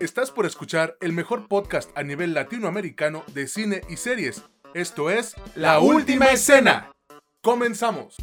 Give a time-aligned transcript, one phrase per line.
[0.00, 4.44] Estás por escuchar el mejor podcast a nivel latinoamericano de cine y series.
[4.72, 6.92] Esto es La Última Escena.
[7.42, 8.14] Comenzamos.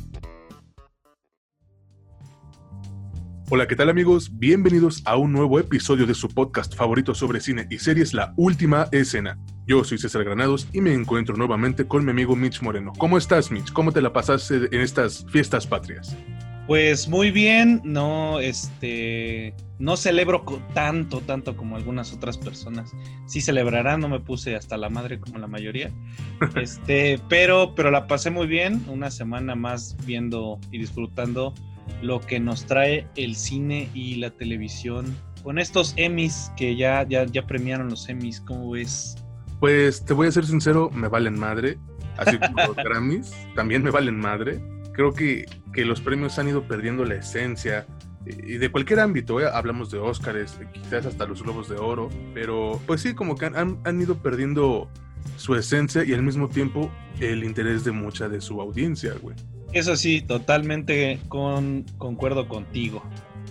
[3.49, 4.39] Hola, ¿qué tal amigos?
[4.39, 8.87] Bienvenidos a un nuevo episodio de su podcast favorito sobre cine y series, La Última
[8.93, 9.37] Escena.
[9.67, 12.93] Yo soy César Granados y me encuentro nuevamente con mi amigo Mitch Moreno.
[12.97, 13.73] ¿Cómo estás, Mitch?
[13.73, 16.15] ¿Cómo te la pasaste en estas fiestas patrias?
[16.67, 20.43] Pues muy bien, no, este, no celebro
[20.73, 22.91] tanto, tanto como algunas otras personas.
[23.27, 25.91] Sí celebrarán, no me puse hasta la madre como la mayoría.
[26.55, 31.53] Este, pero, pero la pasé muy bien, una semana más viendo y disfrutando
[32.01, 37.25] lo que nos trae el cine y la televisión con estos Emmys que ya, ya,
[37.25, 39.15] ya premiaron los Emmys, ¿cómo ves?
[39.59, 41.77] Pues te voy a ser sincero, me valen madre,
[42.17, 44.59] así como los Grammys, también me valen madre
[44.95, 47.85] creo que, que los premios han ido perdiendo la esencia
[48.25, 49.45] y de cualquier ámbito, ¿eh?
[49.51, 53.79] hablamos de Óscares, quizás hasta los Globos de Oro, pero pues sí, como que han,
[53.83, 54.89] han, ido perdiendo
[55.37, 59.35] su esencia y al mismo tiempo el interés de mucha de su audiencia, güey.
[59.73, 63.03] Eso sí, totalmente con, concuerdo contigo.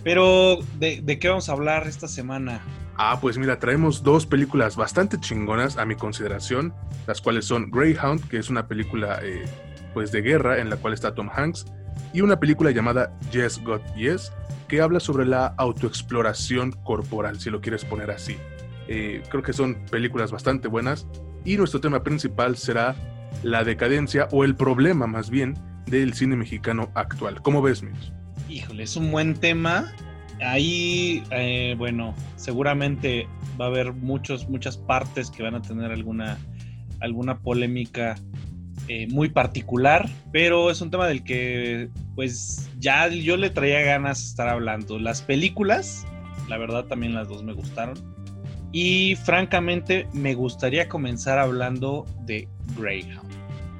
[0.03, 2.61] Pero, ¿de, ¿de, qué vamos a hablar esta semana?
[2.97, 6.73] Ah, pues mira, traemos dos películas bastante chingonas a mi consideración,
[7.07, 9.45] las cuales son Greyhound, que es una película eh,
[9.95, 11.65] de guerra en la cual está Tom Hanks,
[12.13, 14.31] y una película llamada Yes God Yes,
[14.67, 18.37] que habla sobre la autoexploración corporal, si lo quieres poner así.
[18.87, 21.07] Eh, creo que son películas bastante buenas
[21.43, 22.95] y nuestro tema principal será
[23.43, 25.55] la decadencia o el problema más bien
[25.87, 27.41] del cine mexicano actual.
[27.41, 28.11] ¿Cómo ves, Mitch?
[28.49, 29.91] Híjole, es un buen tema.
[30.41, 33.27] Ahí, eh, bueno, seguramente
[33.59, 36.37] va a haber muchos, muchas partes que van a tener alguna,
[36.99, 38.15] alguna polémica
[38.87, 44.19] eh, muy particular, pero es un tema del que pues ya yo le traía ganas
[44.19, 44.99] de estar hablando.
[44.99, 46.05] Las películas,
[46.47, 47.95] la verdad también las dos me gustaron.
[48.71, 52.47] Y francamente me gustaría comenzar hablando de
[52.77, 53.29] Greyhound.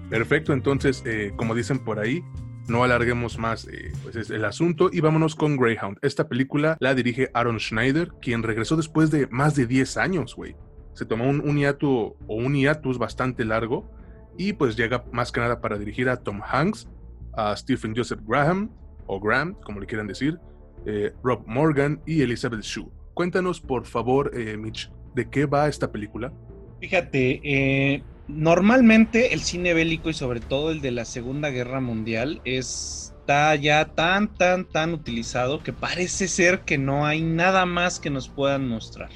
[0.09, 2.23] Perfecto, entonces eh, como dicen por ahí,
[2.67, 5.99] no alarguemos más eh, pues el asunto y vámonos con Greyhound.
[6.01, 10.55] Esta película la dirige Aaron Schneider, quien regresó después de más de 10 años, güey.
[10.93, 13.94] Se tomó un, un o un hiatus bastante largo
[14.37, 16.87] y pues llega más que nada para dirigir a Tom Hanks,
[17.33, 18.69] a Stephen Joseph Graham,
[19.07, 20.39] o Graham, como le quieran decir,
[20.85, 22.89] eh, Rob Morgan y Elizabeth Shue.
[23.13, 26.33] Cuéntanos, por favor, eh, Mitch, ¿de qué va esta película?
[26.81, 32.41] Fíjate, eh, normalmente el cine bélico y sobre todo el de la Segunda Guerra Mundial
[32.43, 38.09] está ya tan, tan, tan utilizado que parece ser que no hay nada más que
[38.09, 39.09] nos puedan mostrar.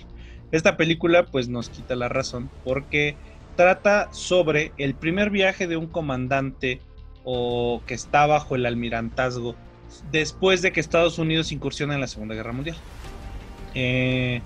[0.52, 3.16] Esta película pues nos quita la razón porque
[3.60, 6.80] trata sobre el primer viaje de un comandante
[7.26, 9.54] o que está bajo el almirantazgo
[10.14, 12.78] después de que Estados Unidos incursiona en la Segunda Guerra Mundial.
[13.76, 14.40] Eh,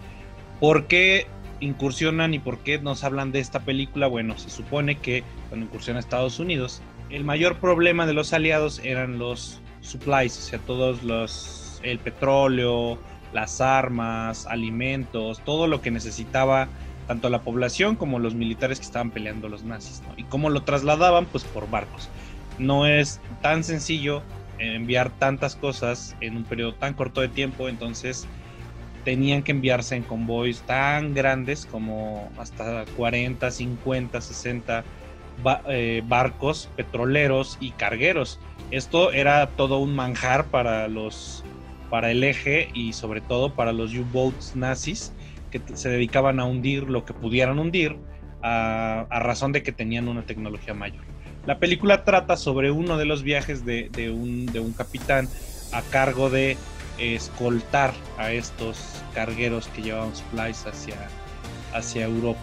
[0.59, 1.27] ¿Por qué
[1.59, 4.07] incursionan y por qué nos hablan de esta película?
[4.07, 6.81] Bueno, se supone que cuando incursiona Estados Unidos,
[7.11, 12.97] el mayor problema de los aliados eran los supplies, o sea, todos los, el petróleo,
[13.31, 16.67] las armas, alimentos, todo lo que necesitaba
[17.07, 20.01] tanto la población como los militares que estaban peleando los nazis.
[20.17, 22.09] Y cómo lo trasladaban, pues por barcos.
[22.57, 24.21] No es tan sencillo
[24.59, 28.27] enviar tantas cosas en un periodo tan corto de tiempo, entonces
[29.03, 34.83] tenían que enviarse en convoys tan grandes como hasta 40, 50, 60
[36.05, 38.39] barcos petroleros y cargueros.
[38.71, 41.43] Esto era todo un manjar para los
[41.89, 45.11] para el eje y sobre todo para los U-boats nazis
[45.59, 47.97] que se dedicaban a hundir lo que pudieran hundir
[48.41, 51.03] a, razón de que tenían una tecnología mayor.
[51.45, 55.29] La película trata sobre uno de los viajes de, un, de un capitán
[55.71, 56.57] a cargo de
[56.97, 60.95] escoltar a estos cargueros que llevaban supplies hacia,
[61.73, 62.39] hacia Europa.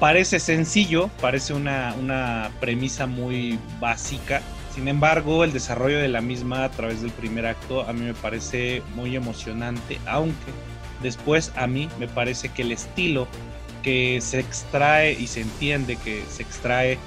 [0.00, 4.42] Parece sencillo, parece una, una premisa muy básica,
[4.74, 8.14] sin embargo el desarrollo de la misma a través del primer acto a mí me
[8.14, 10.50] parece muy emocionante, aunque
[11.02, 13.26] Después a mí me parece que el estilo
[13.82, 16.98] que se extrae y se entiende que se extrae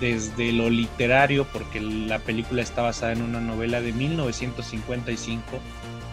[0.00, 5.44] desde lo literario, porque la película está basada en una novela de 1955,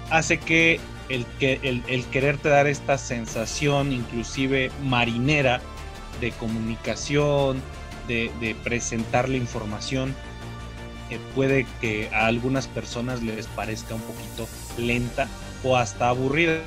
[0.10, 5.62] hace que el, que, el, quererte dar esta sensación inclusive marinera
[6.22, 7.62] de comunicación,
[8.08, 10.16] de, presentar la información,
[11.12, 14.48] eh, puede que a algunas personas les parezca un poquito
[14.78, 15.28] lenta,
[15.64, 16.62] o hasta aburrida.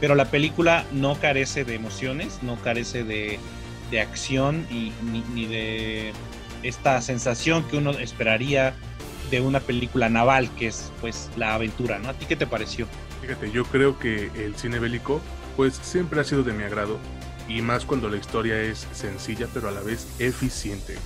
[0.00, 3.38] Pero la película no carece de emociones, no carece de,
[4.00, 4.92] acción y,
[5.34, 6.12] ni, de
[6.62, 8.74] esta sensación que uno esperaría
[9.30, 12.10] de una película naval, que es pues la aventura, ¿no?
[12.10, 12.86] ¿A ti qué te pareció?
[13.22, 15.20] Fíjate, yo creo que el cine bélico
[15.56, 16.98] pues siempre ha sido de mi agrado,
[17.48, 20.96] y más cuando la historia es sencilla pero a la vez eficiente.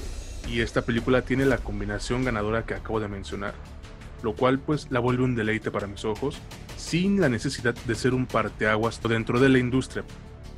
[0.49, 3.55] Y esta película tiene la combinación ganadora que acabo de mencionar,
[4.23, 6.39] lo cual pues la vuelve un deleite para mis ojos,
[6.81, 10.05] sin la necesidad de ser un parteaguas dentro de la industria.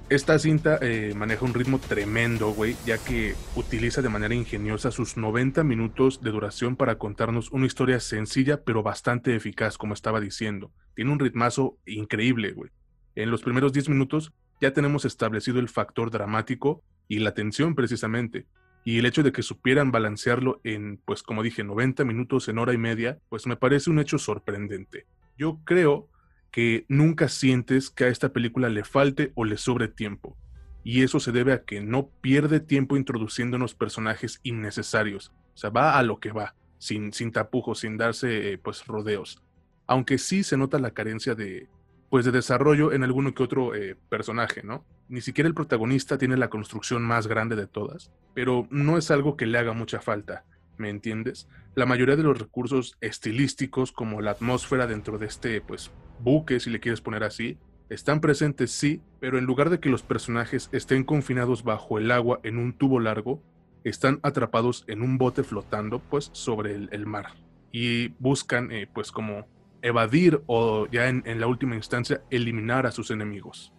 [0.09, 5.17] Esta cinta eh, maneja un ritmo tremendo, güey, ya que utiliza de manera ingeniosa sus
[5.17, 10.71] 90 minutos de duración para contarnos una historia sencilla pero bastante eficaz, como estaba diciendo.
[10.95, 12.71] Tiene un ritmazo increíble, güey.
[13.15, 18.47] En los primeros 10 minutos ya tenemos establecido el factor dramático y la tensión precisamente.
[18.85, 22.73] Y el hecho de que supieran balancearlo en, pues como dije, 90 minutos en hora
[22.73, 25.07] y media, pues me parece un hecho sorprendente.
[25.39, 26.09] Yo creo
[26.53, 30.37] que nunca sientes que a esta película le falte o le sobre tiempo.
[30.85, 35.33] Y eso se debe a que no pierde tiempo introduciéndonos personajes innecesarios.
[35.55, 39.43] O sea, va a lo que va, sin, sin tapujos, sin darse pues rodeos.
[39.87, 41.69] Aunque sí se nota la carencia de,
[42.13, 44.85] pues de desarrollo en alguno que otro eh, personaje, ¿no?
[45.09, 49.35] Ni siquiera el protagonista tiene la construcción más grande de todas, pero no es algo
[49.35, 50.45] que le haga mucha falta,
[50.77, 51.49] ¿me entiendes?
[51.75, 55.91] La mayoría de los recursos estilísticos, como la atmósfera dentro de este, pues,
[56.21, 57.59] buque, si le quieres poner así,
[57.89, 62.41] están presentes sí, pero en lugar de que los personajes estén confinados bajo el agua
[62.43, 63.43] en un tubo largo,
[63.85, 67.35] están atrapados en un bote flotando, pues, sobre el, mar.
[67.73, 69.47] Y buscan, eh, pues, como
[69.83, 73.73] evadir o ya en, la última instancia eliminar a sus enemigos.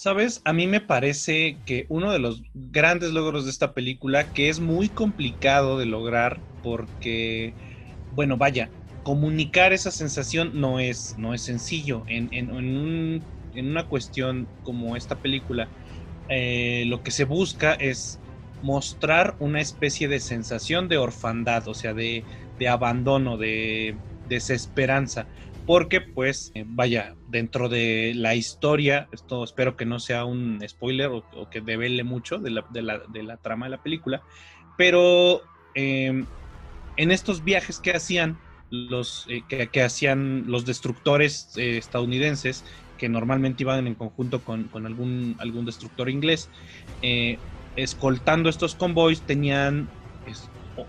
[0.00, 4.48] Sabes, a mí me parece que uno de los grandes logros de esta película, que
[4.48, 7.56] es muy complicado de lograr porque,
[8.08, 8.72] bueno, vaya,
[9.02, 12.04] comunicar esa sensación no es, no es sencillo.
[12.06, 15.72] En, en, una cuestión como esta película,
[16.28, 18.22] eh, lo que se busca es
[18.60, 25.28] mostrar una especie de sensación de orfandad, o sea, de, de abandono, de desesperanza,
[25.68, 31.08] porque pues eh, vaya, dentro de la historia, esto espero que no sea un spoiler
[31.08, 34.22] o, que devele mucho de la, de, la, de la, trama de la película,
[34.78, 35.42] pero
[35.74, 36.24] em,
[36.96, 38.38] en estos viajes que hacían
[38.70, 42.64] los, eh, que, hacían los destructores eh, estadounidenses,
[42.96, 46.48] que normalmente iban en conjunto con, con algún, algún destructor inglés,
[47.76, 49.86] escoltando estos convoys, tenían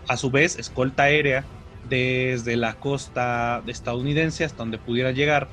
[0.08, 1.44] a su vez escolta aérea
[1.90, 5.48] desde la costa estadounidense hasta donde pudiera llegar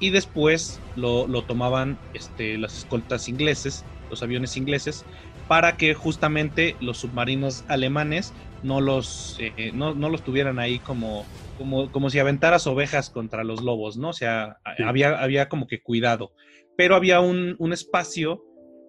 [0.00, 5.04] y después lo, tomaban este, las escoltas ingleses, los aviones ingleses,
[5.46, 8.32] para que justamente los submarinos alemanes
[8.64, 11.24] no los, eh, no, los tuvieran ahí como,
[11.56, 14.08] como, como si aventaras ovejas contra los lobos, ¿no?
[14.08, 16.32] O sea, había, había como que cuidado,
[16.76, 18.42] pero había un, un espacio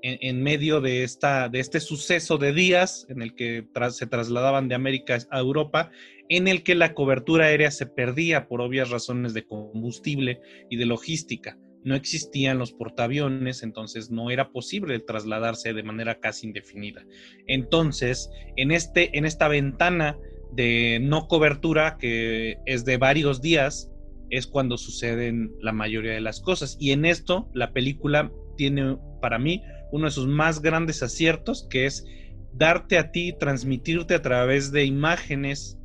[0.04, 4.76] en, medio de, esta, de este suceso de días en el que se trasladaban de
[4.76, 5.92] América a Europa,
[6.30, 10.40] en el que la cobertura aérea se perdía por obvias razones de combustible
[10.70, 11.58] y de logística.
[11.84, 17.06] No existían los portaaviones, entonces no era posible trasladarse de manera casi indefinida.
[17.46, 20.18] Entonces, en, este, en esta ventana
[20.54, 23.92] de no cobertura, que es de varios días,
[24.30, 26.78] es cuando suceden la mayoría de las cosas.
[26.80, 29.62] Y en esto, la película tiene para mí
[29.92, 32.06] uno de sus más grandes aciertos, que es
[32.54, 35.80] darte a ti, transmitirte a través de imágenes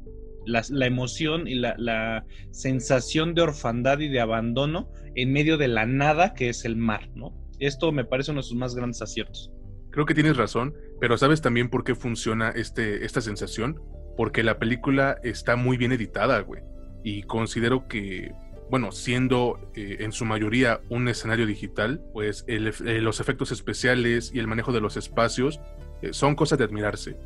[0.49, 6.35] la, emoción y la, sensación de orfandad y de abandono en medio de la nada
[6.35, 7.33] que es el mar, ¿no?
[7.59, 9.53] Esto me parece uno de sus más grandes aciertos.
[9.91, 13.81] Creo que tienes razón, pero ¿sabes también por qué funciona este, esta sensación?
[14.17, 16.63] Porque la película está muy bien editada, güey.
[17.03, 18.33] Y considero que
[18.71, 24.39] bueno, siendo eh, en su mayoría un escenario digital, pues eh, los efectos especiales y
[24.39, 25.61] el manejo de los espacios
[26.03, 27.17] eh, son cosas de admirarse.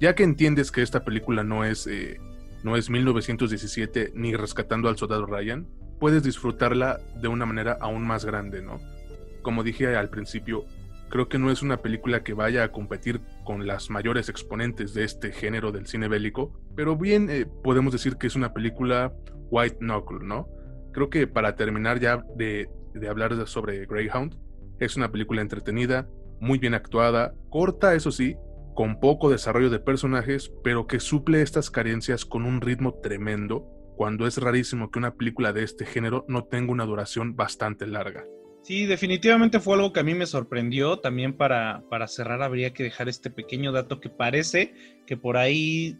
[0.00, 1.86] Ya que entiendes que esta película no es,
[2.62, 5.66] no es 1917 ni Rescatando al Soldado Ryan,
[5.98, 8.80] puedes disfrutarla de una manera aún más grande, ¿no?
[9.42, 10.64] Como dije al principio,
[11.08, 15.04] creo que no es una película que vaya a competir con las mayores exponentes de
[15.04, 19.12] este género del cine bélico, pero bien podemos decir que es una película
[19.50, 20.48] white knuckle, ¿no?
[20.92, 22.68] creo que para terminar ya de,
[23.08, 24.36] hablar sobre Greyhound,
[24.78, 26.08] es una película entretenida,
[26.40, 28.36] muy bien actuada, corta eso sí,
[28.74, 34.26] con poco desarrollo de personajes, pero que suple estas carencias con un ritmo tremendo, cuando
[34.26, 38.24] es rarísimo que una película de este género no tenga una duración bastante larga.
[38.62, 40.98] Sí, definitivamente fue algo que a mí me sorprendió.
[40.98, 44.74] También para, para cerrar habría que dejar este pequeño dato que parece
[45.06, 45.96] que por ahí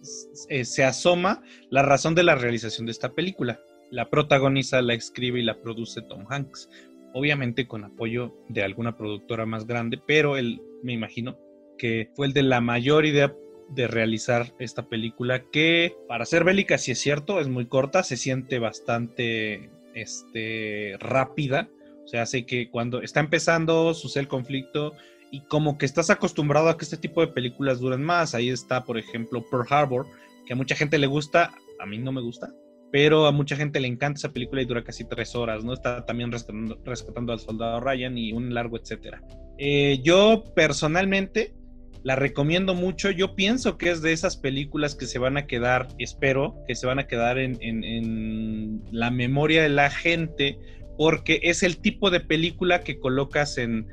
[0.49, 3.61] eh, se asoma la razón de la realización de esta película.
[3.91, 6.69] La protagoniza, la escribe y la produce Tom Hanks.
[7.13, 11.39] Obviamente con apoyo de alguna productora más grande, pero él me imagino
[11.81, 13.35] que fue el de la mayor idea
[13.71, 18.19] de realizar esta película que para ser bélica si es cierto, es muy corta, se
[18.19, 21.71] siente bastante este rápida,
[22.05, 24.93] o sea, hace que cuando está empezando, sucede el conflicto
[25.31, 28.35] y como que estás acostumbrado a que este tipo de películas duren más.
[28.35, 30.07] Ahí está, por ejemplo, Pearl Harbor,
[30.45, 32.53] que a mucha gente le gusta, a mí no me gusta,
[32.93, 35.73] pero a mucha gente le encanta esa película y dura casi tres horas, ¿no?
[35.73, 36.31] Está también
[36.85, 39.23] rescatando, al soldado Ryan y un largo etcétera.
[39.57, 41.55] Eh, yo personalmente
[42.03, 43.11] la recomiendo mucho.
[43.11, 46.87] Yo pienso que es de esas películas que se van a quedar, espero, que se
[46.87, 50.59] van a quedar en, la memoria de la gente,
[50.97, 53.87] porque es el tipo de película que colocas en,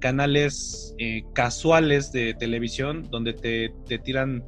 [0.00, 4.44] canales eh, casuales de televisión, donde te, tiran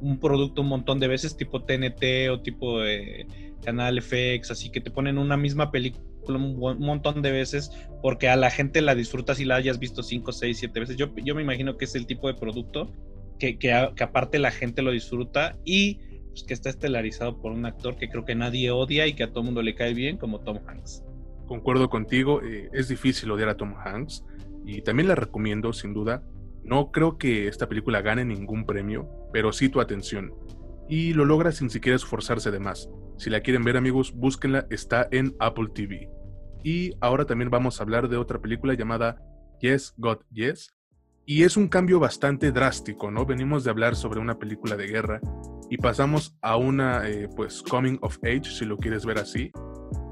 [0.00, 3.26] un producto un montón de veces, tipo TNT o tipo de
[3.64, 6.04] Canal FX, así que te ponen una misma película
[6.34, 7.70] un, montón de veces
[8.02, 10.96] porque a la gente la disfruta si la hayas visto 5, 6, 7 veces.
[10.96, 12.90] Yo, yo me imagino que es el tipo de producto
[13.38, 17.96] que, que, aparte la gente lo disfruta y pues, que está estelarizado por un actor
[17.96, 20.58] que creo que nadie odia y que a todo mundo le cae bien como Tom
[20.66, 21.04] Hanks.
[21.46, 24.24] Concuerdo contigo, eh, es difícil odiar a Tom Hanks
[24.64, 26.22] y también la recomiendo sin duda.
[26.64, 30.34] No creo que esta película gane ningún premio, pero sí tu atención.
[30.88, 32.88] Y lo logra sin siquiera esforzarse de más.
[33.18, 36.08] Si la quieren ver amigos, búsquenla, está en Apple TV.
[36.62, 39.16] Y ahora también vamos a hablar de otra película llamada
[39.60, 40.74] Yes, God, Yes.
[41.28, 43.26] Y es un cambio bastante drástico, ¿no?
[43.26, 45.20] Venimos de hablar sobre una película de guerra
[45.68, 49.50] y pasamos a una, eh, pues, coming of age, si lo quieres ver así,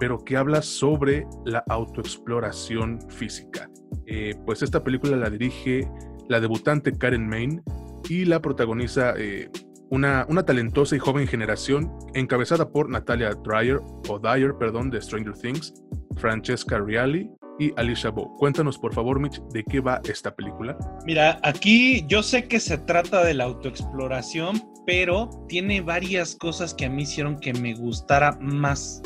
[0.00, 3.70] pero que habla sobre la autoexploración física.
[4.06, 5.88] Eh, pues esta película la dirige
[6.28, 7.62] la debutante Karen Main
[8.08, 9.50] y la protagoniza eh,
[9.90, 15.34] una, una, talentosa y joven generación encabezada por Natalia Dreyer, o Dyer, perdón, de Stranger
[15.34, 15.74] Things,
[16.16, 18.34] Francesca Reali y Alicia Bo.
[18.36, 20.76] Cuéntanos, por favor, Mitch, de qué va esta película.
[21.06, 26.86] Mira, aquí yo sé que se trata de la autoexploración, pero tiene varias cosas que
[26.86, 29.02] a mí hicieron que me gustara más.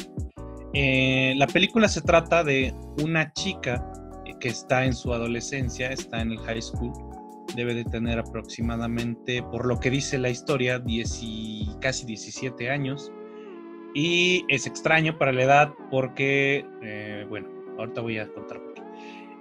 [0.75, 3.85] Eh, la película se trata de una chica
[4.41, 6.93] que está en su adolescencia, está en el high school,
[7.55, 10.83] debe de tener aproximadamente, por lo que dice la historia,
[11.81, 13.13] casi 17 años.
[13.95, 18.83] Y es extraño para la edad porque, eh, bueno, ahorita voy a contar por qué.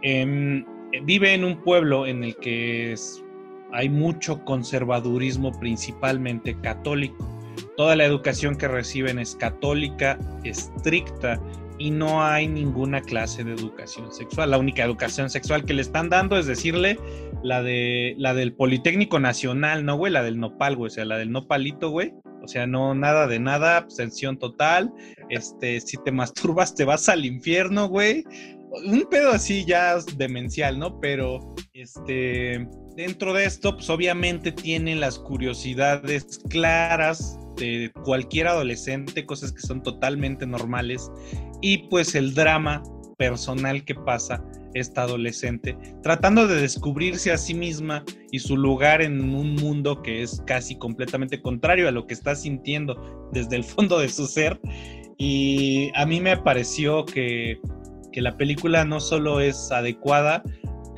[0.02, 0.66] Em,
[1.04, 2.96] vive en un pueblo en el que
[3.74, 7.28] hay mucho conservadurismo, principalmente católico.
[7.76, 11.40] Toda la educación que reciben es católica, estricta,
[11.78, 14.52] y no hay ninguna clase de educación sexual.
[14.52, 17.00] La única educación sexual que le están dando es decirle
[17.44, 20.12] la de la del Politécnico Nacional, ¿no, güey?
[20.12, 22.14] La del nopal, güey, o sea, la del nopalito, güey.
[22.44, 24.94] O sea, no nada de nada, abstención total.
[25.30, 28.24] Este, si te masturbas te vas al infierno, güey.
[28.86, 31.00] Un pedo así ya demencial, ¿no?
[31.00, 32.68] Pero este
[32.98, 39.84] dentro de esto, pues obviamente tienen las curiosidades claras de cualquier adolescente, cosas que son
[39.84, 41.10] totalmente normales
[41.62, 42.82] y pues el drama
[43.18, 49.34] personal que pasa esta adolescente, tratando de descubrirse a sí misma y su lugar en
[49.34, 54.00] un mundo que es casi completamente contrario a lo que está sintiendo desde el fondo
[54.00, 54.60] de su ser.
[55.20, 57.60] Y a mí me pareció que,
[58.12, 60.44] que la película no solo es adecuada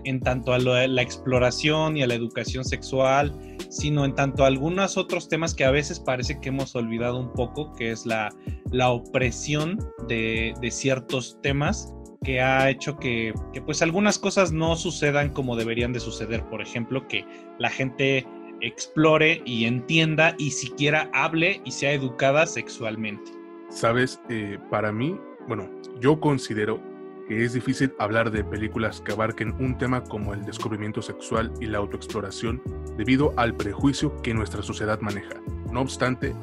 [0.09, 3.31] en tanto a la exploración y a la educación sexual,
[3.69, 7.31] sino en tanto a algunos otros temas que a veces parece que hemos olvidado un
[7.31, 8.29] poco, que es la,
[8.71, 14.75] la opresión de, de, ciertos temas que ha hecho que, que, pues algunas cosas no
[14.75, 16.43] sucedan como deberían de suceder.
[16.49, 17.23] Por ejemplo, que
[17.59, 18.25] la gente
[18.61, 23.31] explore y entienda y siquiera hable y sea educada sexualmente.
[23.69, 25.15] Sabes, eh, para mí,
[25.47, 25.69] bueno,
[26.01, 26.81] yo considero
[27.29, 31.67] que es difícil hablar de películas que abarquen un tema como el descubrimiento sexual y
[31.67, 32.59] la autoexploración
[32.97, 35.35] debido al prejuicio que nuestra sociedad maneja.
[35.71, 36.35] No obstante,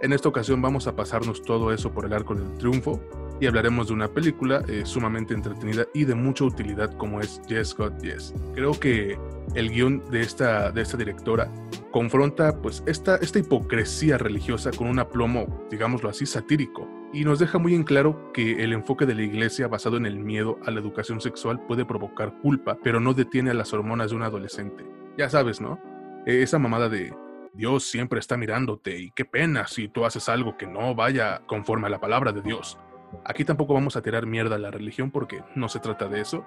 [0.00, 3.00] en esta ocasión vamos a pasarnos todo eso por el arco del triunfo
[3.40, 7.72] y hablaremos de una película eh, sumamente entretenida y de mucha utilidad como es Yes
[7.76, 8.34] God Yes.
[8.54, 9.16] Creo que
[9.54, 11.52] el guion de esta, de esta directora
[11.92, 17.58] confronta pues esta, esta hipocresía religiosa con un aplomo, digámoslo así, satírico y nos deja
[17.58, 20.80] muy en claro que el enfoque de la iglesia basado en el miedo a la
[20.80, 24.86] educación sexual puede provocar culpa, pero no detiene a las hormonas de un adolescente.
[25.18, 25.78] Ya sabes, ¿no?
[26.26, 27.14] E, esa mamada de
[27.52, 31.88] Dios siempre está mirándote y qué pena si tú haces algo que no vaya conforme
[31.88, 32.78] a la palabra de Dios.
[33.26, 36.46] Aquí tampoco vamos a tirar mierda a la religión porque no se trata de eso,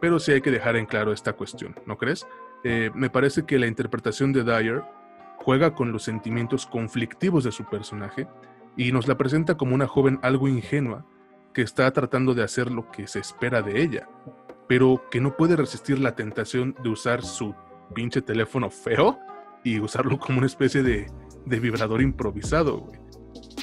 [0.00, 2.26] pero sí hay que dejar en claro esta cuestión, ¿no crees?
[2.64, 4.82] Eh, me parece que la interpretación de Dyer
[5.36, 8.26] juega con los sentimientos conflictivos de su personaje
[8.76, 11.06] y nos la presenta como una joven algo ingenua
[11.52, 14.08] que está tratando de hacer lo que se espera de ella,
[14.68, 17.54] pero que no puede resistir la tentación de usar su
[17.94, 19.18] pinche teléfono feo
[19.64, 21.10] y usarlo como una especie de,
[21.46, 22.86] de vibrador improvisado.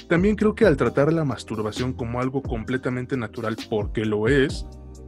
[0.10, 4.68] También creo que al tratar la masturbación como algo completamente natural, porque lo es,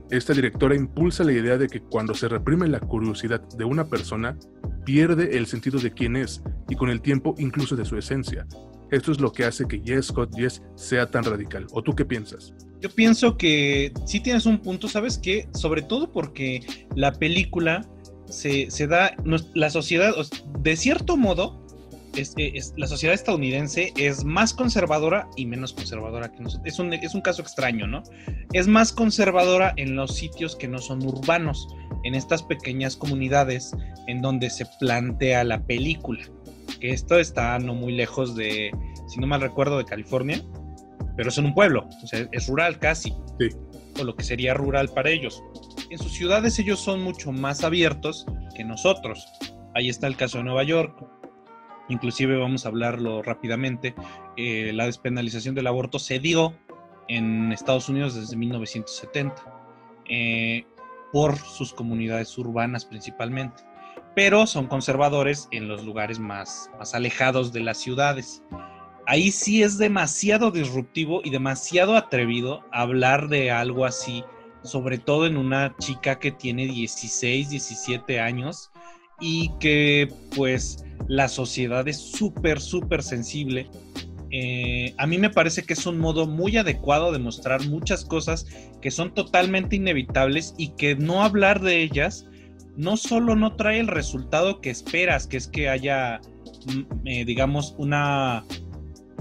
[0.09, 4.37] esta directora impulsa la idea de que cuando se reprime la curiosidad de una persona,
[4.85, 8.47] pierde el sentido de quién es y con el tiempo incluso de su esencia.
[8.91, 11.67] Esto es lo que hace que Yes, Scott Yes sea tan radical.
[11.71, 12.53] ¿O tú qué piensas?
[12.81, 15.47] Yo pienso que sí tienes un punto, ¿sabes qué?
[15.53, 16.65] Sobre todo porque
[16.95, 17.87] la película
[18.29, 19.15] se, da,
[19.53, 20.13] la sociedad,
[20.59, 21.65] de cierto modo,
[22.15, 26.67] es, la sociedad estadounidense es más conservadora y menos conservadora que nosotros.
[26.67, 28.03] Es un, es un caso extraño, ¿no?
[28.53, 31.67] Es más conservadora en los sitios que no son urbanos,
[32.03, 33.71] en estas pequeñas comunidades
[34.07, 36.23] en donde se plantea la película.
[36.79, 38.71] Que esto está no muy lejos de,
[39.07, 40.41] si no mal recuerdo, de California,
[41.15, 43.13] pero es en un pueblo, o sea, es rural casi.
[43.39, 43.49] Sí.
[43.99, 45.43] O lo que sería rural para ellos.
[45.89, 49.25] En sus ciudades ellos son mucho más abiertos que nosotros.
[49.73, 51.03] Ahí está el caso de Nueva York,
[51.89, 53.95] inclusive vamos a hablarlo rápidamente,
[54.35, 56.53] eh, la despenalización del aborto se dio
[57.07, 59.35] en Estados Unidos desde 1970
[60.09, 60.65] eh,
[61.11, 63.63] por sus comunidades urbanas principalmente,
[64.17, 68.41] pero son conservadores en los lugares más, más alejados de las ciudades.
[69.05, 74.23] Ahí sí es demasiado disruptivo y demasiado atrevido hablar de algo así,
[74.63, 78.71] sobre todo en una chica que tiene 16, 17 años
[79.19, 83.69] y que pues la sociedad es súper, súper sensible.
[84.31, 88.47] Eh, a mí me parece que es un modo muy adecuado de mostrar muchas cosas
[88.81, 92.25] que son totalmente inevitables y que no hablar de ellas
[92.77, 96.21] no solo no trae el resultado que esperas, que es que haya,
[96.67, 98.45] mm, eh, digamos, una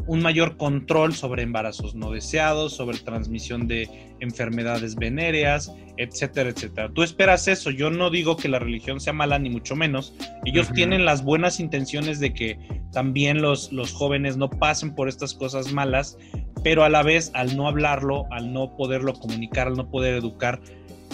[0.07, 3.89] un mayor control sobre embarazos no deseados, sobre transmisión de
[4.21, 6.91] enfermedades venéreas, etcétera, etcétera.
[6.93, 10.73] Tú esperas eso, yo no digo que la religión sea mala ni mucho menos, ellos
[10.73, 12.59] tienen las buenas intenciones de que
[12.93, 16.17] también los, los jóvenes no pasen por estas cosas malas,
[16.63, 20.61] pero a la vez al no hablarlo, al no poderlo comunicar, al no poder educar,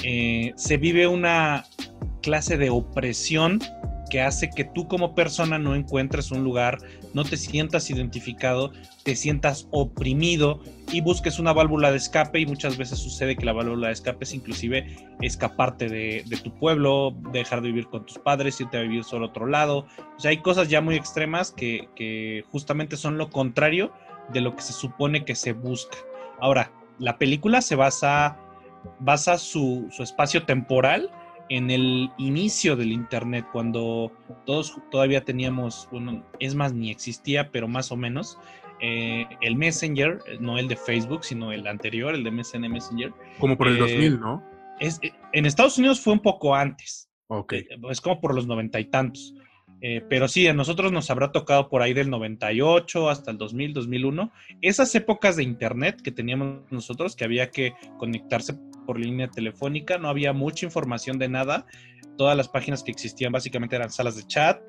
[0.04, 1.64] eh, se vive una
[2.22, 3.60] clase de opresión
[4.12, 6.76] que hace que tú como persona no encuentres un lugar,
[7.14, 8.70] no te sientas identificado,
[9.04, 10.60] te sientas oprimido
[10.92, 14.24] y busques una válvula de escape y muchas veces sucede que la válvula de escape
[14.24, 19.02] es inclusive escaparte de, tu pueblo, dejar de vivir con tus padres, irte a vivir
[19.02, 19.86] solo a otro lado.
[20.14, 23.94] O sea, hay cosas ya muy extremas que, justamente son lo contrario
[24.30, 25.96] de lo que se supone que se busca.
[26.38, 28.36] Ahora, la película se basa,
[29.00, 31.10] basa su, su espacio temporal
[31.56, 34.10] en el inicio del Internet, cuando
[34.46, 38.38] todos todavía teníamos, bueno, es más, ni existía, pero más o menos,
[38.80, 43.12] eh, el Messenger, no el de Facebook, sino el anterior, el de MSN Messenger.
[43.38, 44.42] Como por el 2000, eh, ¿no?
[44.80, 47.10] Es, eh, en Estados Unidos fue un poco antes.
[47.28, 47.52] Ok.
[47.90, 49.34] es como por los noventa y tantos.
[50.08, 54.32] pero sí, a nosotros nos habrá tocado por ahí del 98 hasta el 2000, 2001.
[54.62, 58.54] Esas épocas de Internet que teníamos nosotros, que había que conectarse
[58.86, 61.66] por línea telefónica, no había mucha información de nada.
[62.16, 64.60] Todas las páginas que existían básicamente eran salas de chat,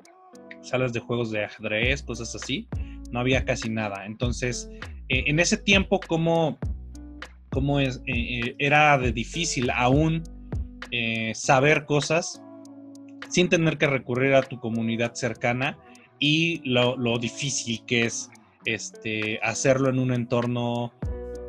[0.62, 2.68] salas de juegos de ajedrez, cosas así.
[3.10, 4.06] No había casi nada.
[4.06, 4.68] Entonces,
[5.08, 6.58] eh, en ese tiempo, como,
[7.50, 10.22] como es, eh, eh, era de difícil aún
[11.34, 12.40] saber cosas
[13.28, 15.76] sin tener que recurrir a tu comunidad cercana
[16.20, 18.30] y lo, lo difícil que es
[18.64, 20.92] este, hacerlo en un entorno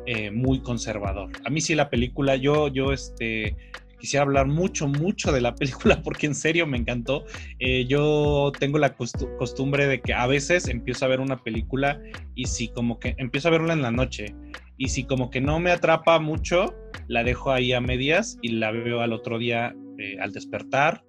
[0.06, 1.30] eh, muy conservador.
[1.44, 3.56] A mí sí la película, yo, yo este,
[3.98, 7.24] quisiera hablar mucho, mucho de la película porque en serio me encantó.
[7.58, 12.00] Eh, yo tengo la costumbre de que a veces empiezo a ver una película
[12.34, 14.34] y si como que empiezo a verla en la noche
[14.78, 16.74] y si como que no me atrapa mucho,
[17.08, 21.02] la dejo ahí a medias y la veo al otro día eh, al despertar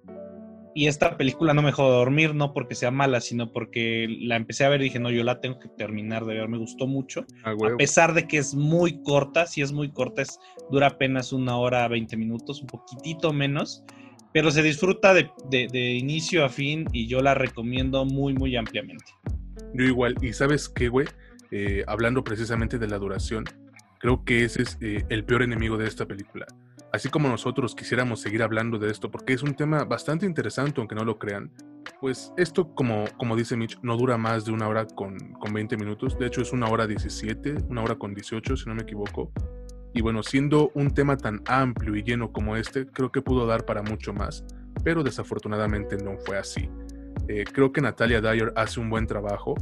[0.78, 4.64] y esta película no me dejó dormir, no porque sea mala, sino porque la empecé
[4.64, 7.26] a ver y dije, no, yo la tengo que terminar de ver, me gustó mucho.
[7.42, 10.38] a pesar de que es muy corta, si es muy corta, es,
[10.70, 13.82] dura apenas una hora, 20 minutos, un poquitito menos,
[14.32, 19.12] pero se disfruta de, de, inicio a fin y yo la recomiendo muy, muy ampliamente.
[19.74, 21.08] Yo igual, y sabes qué, güey,
[21.50, 23.46] eh, hablando precisamente de la duración,
[23.98, 26.46] creo que ese es eh, el peor enemigo de esta película
[26.92, 30.94] así como nosotros quisiéramos seguir hablando de esto, porque es un tema bastante interesante, aunque
[30.94, 31.50] no lo crean,
[32.00, 35.76] pues esto, como, como dice Mitch, no dura más de una hora con, con 20
[35.76, 39.32] minutos, de hecho es una hora 17, una hora con 18, si no me equivoco.
[39.94, 43.64] Y bueno, siendo un tema tan amplio y lleno como este, creo que pudo dar
[43.64, 44.44] para mucho más,
[44.84, 46.68] pero desafortunadamente no fue así.
[47.28, 49.54] Eh, creo que Natalia Dyer hace un buen trabajo.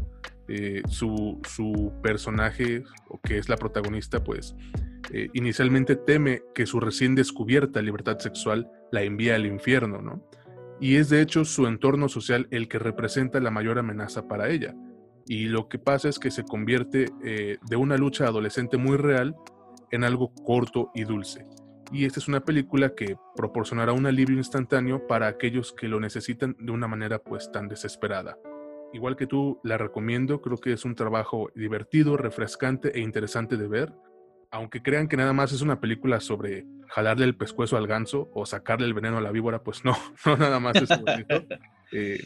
[0.48, 4.54] Eh, su, su, personaje, o que es la protagonista, pues
[5.12, 10.28] eh, inicialmente teme que su recién descubierta libertad sexual la envíe al infierno, ¿no?
[10.80, 14.74] Y es de hecho su entorno social el que representa la mayor amenaza para ella.
[15.26, 19.34] Y lo que pasa es que se convierte eh, de una lucha adolescente muy real
[19.90, 21.46] en algo corto y dulce.
[21.92, 26.56] y esta es una película que proporcionará un alivio instantáneo para aquellos que lo necesitan
[26.58, 28.36] de una manera pues tan desesperada.
[28.92, 33.68] Igual que tú, la recomiendo, creo que es un trabajo divertido, refrescante e interesante de
[33.68, 33.92] ver.
[34.56, 38.46] Aunque crean que nada más es una película sobre jalarle el pescuezo al ganso o
[38.46, 40.88] sacarle el veneno a la víbora, pues no, no nada más es.
[41.92, 42.18] Eh,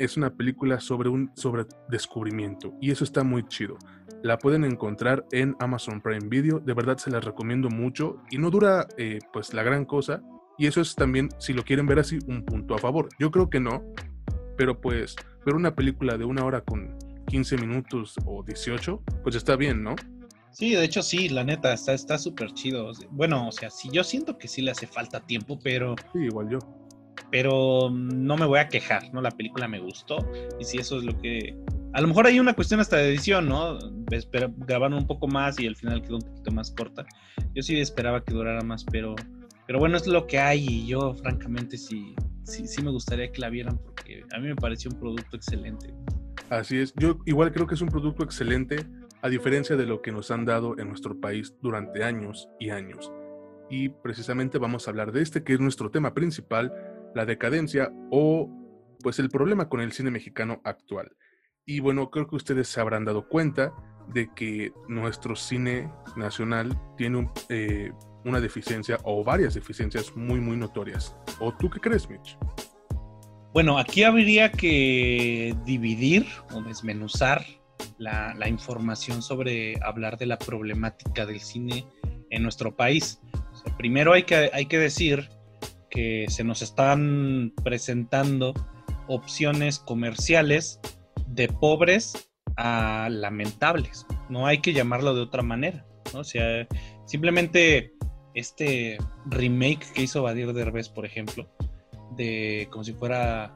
[0.00, 3.78] es una película sobre un sobre descubrimiento y eso está muy chido.
[4.20, 8.50] La pueden encontrar en Amazon Prime Video, de verdad se las recomiendo mucho y no
[8.50, 10.22] dura eh, pues la gran cosa
[10.58, 13.08] y eso es también, si lo quieren ver así, un punto a favor.
[13.20, 13.84] Yo creo que no,
[14.56, 15.14] pero pues
[15.46, 19.94] ver una película de una hora con 15 minutos o 18, pues está bien, ¿no?
[20.52, 22.92] Sí, de hecho sí, la neta, está súper chido.
[23.10, 25.94] Bueno, o sea, sí, yo siento que sí le hace falta tiempo, pero...
[26.12, 26.58] Sí, igual yo
[27.30, 29.20] pero no me voy a quejar, ¿no?
[29.20, 30.18] La película me gustó
[30.58, 31.56] y si eso es lo que...
[31.92, 33.78] A lo mejor hay una cuestión hasta de edición, ¿no?
[34.58, 37.04] grabaron un poco más y al final quedó un poquito más corta.
[37.54, 39.14] Yo sí esperaba que durara más, pero,
[39.66, 43.40] pero bueno, es lo que hay y yo francamente sí, sí, sí me gustaría que
[43.40, 45.92] la vieran porque a mí me pareció un producto excelente.
[46.48, 48.84] Así es, yo igual creo que es un producto excelente
[49.22, 53.12] a diferencia de lo que nos han dado en nuestro país durante años y años.
[53.68, 56.72] Y precisamente vamos a hablar de este que es nuestro tema principal,
[57.14, 58.50] la decadencia o
[59.02, 61.16] pues el problema con el cine mexicano actual.
[61.64, 63.72] Y bueno, creo que ustedes se habrán dado cuenta
[64.12, 67.92] de que nuestro cine nacional tiene eh,
[68.24, 71.16] una deficiencia o varias deficiencias muy, muy notorias.
[71.38, 72.36] ¿O tú qué crees, Mitch?
[73.52, 77.44] Bueno, aquí habría que dividir o desmenuzar
[78.00, 81.86] la, información sobre hablar de la problemática del cine
[82.30, 83.20] en nuestro país.
[83.76, 85.28] primero hay que, hay que decir
[85.90, 88.54] que se nos están presentando
[89.06, 90.80] opciones comerciales
[91.26, 94.06] de pobres a lamentables.
[94.28, 95.84] No hay que llamarlo de otra manera.
[96.14, 96.20] ¿no?
[96.20, 96.66] O sea,
[97.04, 97.92] simplemente
[98.34, 101.50] este remake que hizo Badir Derbez, por ejemplo,
[102.16, 103.52] de como si fuera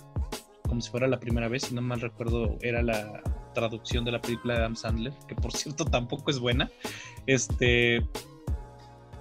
[0.69, 3.23] como si fuera la primera vez, si no mal recuerdo, era la
[3.55, 6.71] traducción de la película de Adam Sandler, que por cierto tampoco es buena.
[7.27, 8.03] Este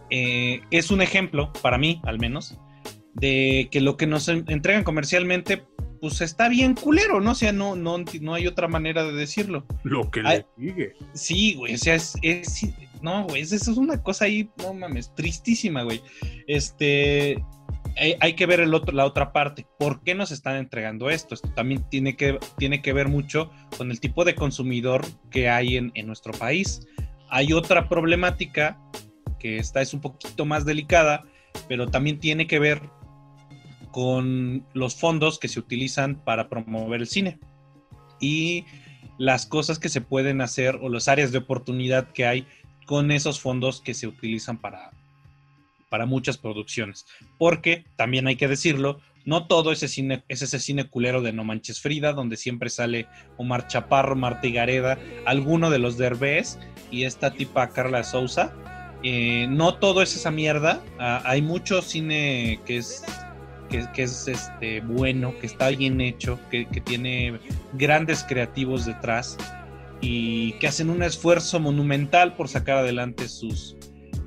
[0.10, 2.58] eh, es un ejemplo, para mí al menos,
[3.13, 5.63] de que lo que nos entregan comercialmente,
[6.02, 7.32] pues está bien culero, ¿no?
[7.32, 9.65] O sea, no, no, no hay otra manera de decirlo.
[9.84, 10.93] Lo que le sigue.
[11.13, 12.15] Sí, güey, o sea, es,
[13.02, 16.02] no, güey, eso es una cosa ahí, no mames, tristísima, güey.
[16.48, 17.43] Este,
[18.19, 19.65] hay, que ver el otro, la otra parte.
[19.79, 21.36] ¿Por qué nos están entregando esto?
[21.36, 25.77] Esto también tiene que, tiene que ver mucho con el tipo de consumidor que hay
[25.77, 26.88] en, en nuestro país.
[27.29, 28.79] Hay otra problemática
[29.39, 31.23] que esta es un poquito más delicada,
[31.67, 32.82] pero también tiene que ver
[33.91, 37.39] con los fondos que se utilizan para promover el cine
[38.19, 38.65] y
[39.17, 42.47] las cosas que se pueden hacer o las áreas de oportunidad que hay
[42.86, 44.91] con esos fondos que se utilizan para,
[45.93, 47.06] para muchas producciones.
[47.38, 51.43] Porque también hay que decirlo, no todo ese cine es ese cine culero de No
[51.43, 53.06] Manches Frida, donde siempre sale
[53.38, 56.58] Omar Chaparro, Marta Gareda, alguno de los Derbez
[56.89, 58.56] y esta tipa Carla Souza.
[59.03, 60.84] Eh, no todo es esa mierda.
[60.97, 63.03] Ah, hay mucho cine que es
[63.69, 67.39] que, es este, bueno, que está bien hecho, que, tiene
[67.73, 69.38] grandes creativos detrás
[70.01, 73.75] y que hacen un esfuerzo monumental por sacar adelante sus,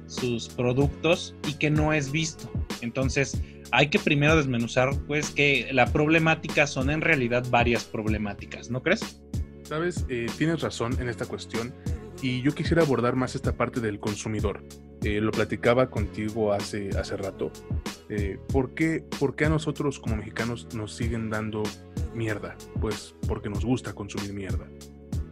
[0.06, 2.50] sus productos y que no es visto.
[2.80, 3.40] Entonces,
[3.72, 9.20] hay que primero desmenuzar, pues, que la problemática son en realidad varias problemáticas, ¿no crees?
[9.64, 11.74] Sabes, eh, tienes razón en esta cuestión
[12.22, 14.62] y yo quisiera abordar más esta parte del consumidor.
[15.02, 17.50] Eh, lo platicaba contigo hace, hace rato.
[18.08, 21.62] Eh, ¿por, qué, ¿Por qué a nosotros como mexicanos nos siguen dando
[22.14, 22.56] mierda?
[22.80, 24.66] Pues porque nos gusta consumir mierda.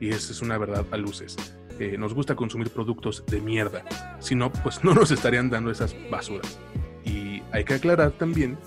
[0.00, 1.37] Y esa es una verdad a luces.
[1.78, 3.84] Eh, nos gusta consumir productos de mierda.
[4.20, 6.58] Si no, pues no nos estarían dando esas basuras.
[7.04, 8.58] Y hay que aclarar también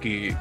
[0.00, 0.36] que,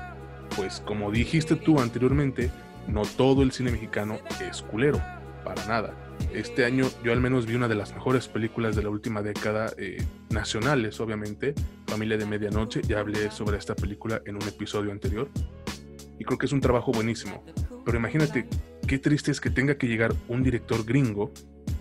[0.55, 2.51] pues como dijiste tú anteriormente,
[2.87, 5.01] no todo el cine mexicano es culero,
[5.43, 8.89] para nada este año yo al menos vi una de las mejores películas de la
[8.89, 11.53] última década, eh, nacionales obviamente,
[11.87, 15.29] Familia de Medianoche, ya hablé sobre esta película en un episodio anterior,
[16.19, 17.43] y creo que es un trabajo buenísimo,
[17.85, 18.47] pero imagínate
[18.87, 21.31] qué triste es que tenga que llegar un director gringo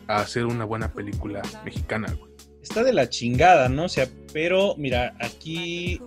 [0.08, 2.16] a hacer una buena película mexicana.
[2.62, 3.84] Está de la chingada, ¿no?
[3.84, 6.00] O sea, pero mira, aquí,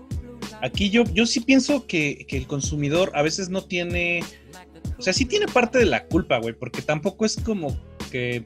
[0.61, 4.23] aquí yo, yo sí pienso que, que el consumidor a veces no tiene...
[4.97, 7.77] O sea, sí tiene parte de la culpa, güey, porque tampoco es como
[8.11, 8.45] que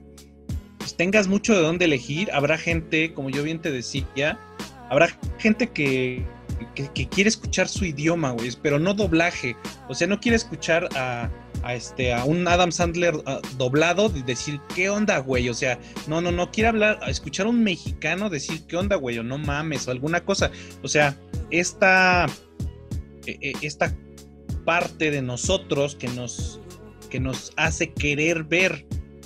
[0.80, 2.32] pues, tengas mucho de dónde elegir.
[2.34, 4.40] Habrá gente, como yo bien te decía,
[4.90, 6.26] habrá gente que,
[7.12, 9.56] quiere escuchar su idioma, güey, pero no doblaje.
[9.88, 11.30] O sea, no quiere escuchar a,
[11.64, 15.80] a este a un Adam Sandler ah, doblado y decir qué onda güey o sea
[16.08, 19.38] no no no quiere hablar escuchar a un mexicano decir qué onda güey o no
[19.38, 20.52] mames o alguna cosa.
[20.84, 21.18] O sea
[21.52, 22.26] esta
[23.26, 23.96] e, e, esta
[24.66, 26.60] parte de nosotros que nos
[27.10, 28.86] que nos hace querer ver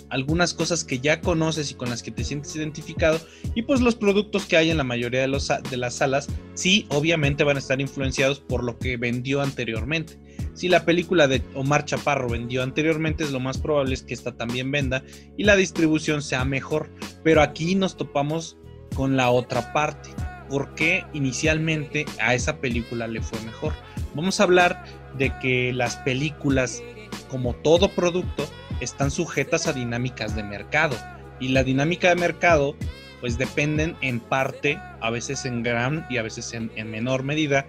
[0.10, 3.20] algunas cosas que ya conoces y con las que te sientes identificado
[3.56, 6.86] y pues los productos que hay en la mayoría de, los, de las salas sí
[6.90, 10.20] obviamente van a estar influenciados por lo que vendió anteriormente
[10.54, 14.34] si la película de Omar Chaparro vendió anteriormente, es lo más probable es que esta
[14.34, 15.04] también venda
[15.36, 16.90] y la distribución sea mejor.
[17.24, 18.58] Pero aquí nos topamos
[18.96, 20.10] con la otra parte.
[20.50, 23.74] ¿Por qué inicialmente a esa película le fue mejor?
[24.14, 24.84] Vamos a hablar
[25.18, 26.84] de que las películas,
[27.30, 28.48] como todo producto,
[28.80, 30.96] están sujetas a dinámicas de mercado.
[31.40, 32.76] Y la dinámica de mercado,
[33.22, 37.66] pues dependen en parte, a veces en gran y a veces en, en menor medida,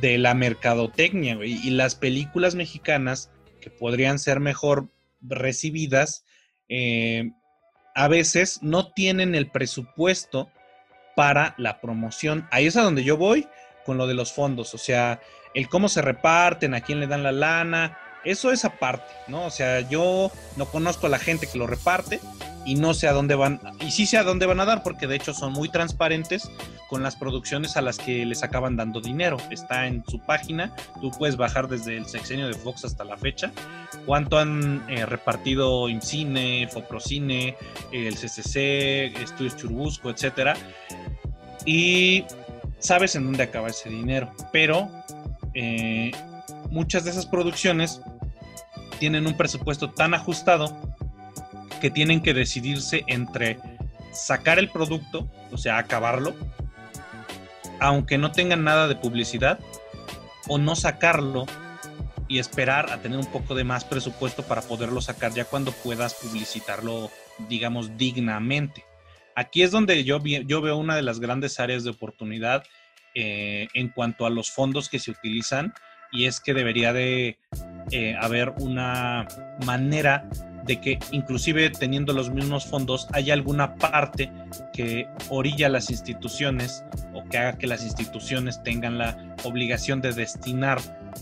[0.00, 3.30] de la mercadotecnia, Y las películas mexicanas
[3.60, 4.90] que podrían ser mejor
[5.22, 6.24] recibidas,
[6.68, 7.30] eh,
[7.94, 10.50] a veces no tienen el presupuesto
[11.14, 12.46] para la promoción.
[12.50, 13.46] Ahí es a donde yo voy
[13.86, 15.20] con lo de los fondos, o sea,
[15.54, 19.44] el cómo se reparten, a quién le dan la lana, eso es aparte, ¿no?
[19.44, 22.20] O sea, yo no conozco a la gente que lo reparte
[22.64, 25.06] y no sé a dónde van, y sí sé a dónde van a dar, porque
[25.06, 26.50] de hecho son muy transparentes
[26.88, 29.36] con las producciones a las que les acaban dando dinero.
[29.50, 33.52] Está en su página, tú puedes bajar desde el sexenio de Fox hasta la fecha,
[34.06, 37.56] cuánto han eh, repartido IMCINE, Foprocine,
[37.92, 40.54] el CCC, Estudios Churbusco, etcétera.
[41.66, 42.24] Y
[42.78, 44.90] sabes en dónde acaba ese dinero, pero
[45.54, 46.10] eh,
[46.70, 48.00] muchas de esas producciones
[48.98, 50.76] tienen un presupuesto tan ajustado
[51.80, 53.58] que tienen que decidirse entre
[54.12, 56.34] sacar el producto, o sea, acabarlo,
[57.86, 59.58] aunque no tengan nada de publicidad,
[60.48, 61.46] o no sacarlo
[62.28, 66.14] y esperar a tener un poco de más presupuesto para poderlo sacar ya cuando puedas
[66.14, 67.10] publicitarlo,
[67.48, 68.84] digamos, dignamente.
[69.36, 72.64] Aquí es donde yo, yo veo una de las grandes áreas de oportunidad
[73.14, 75.74] eh, en cuanto a los fondos que se utilizan
[76.12, 77.38] y es que debería de
[77.90, 79.26] eh, haber una
[79.64, 80.28] manera
[80.64, 84.32] de que inclusive teniendo los mismos fondos haya alguna parte
[84.72, 90.12] que orilla a las instituciones o que haga que las instituciones tengan la obligación de
[90.12, 90.78] destinar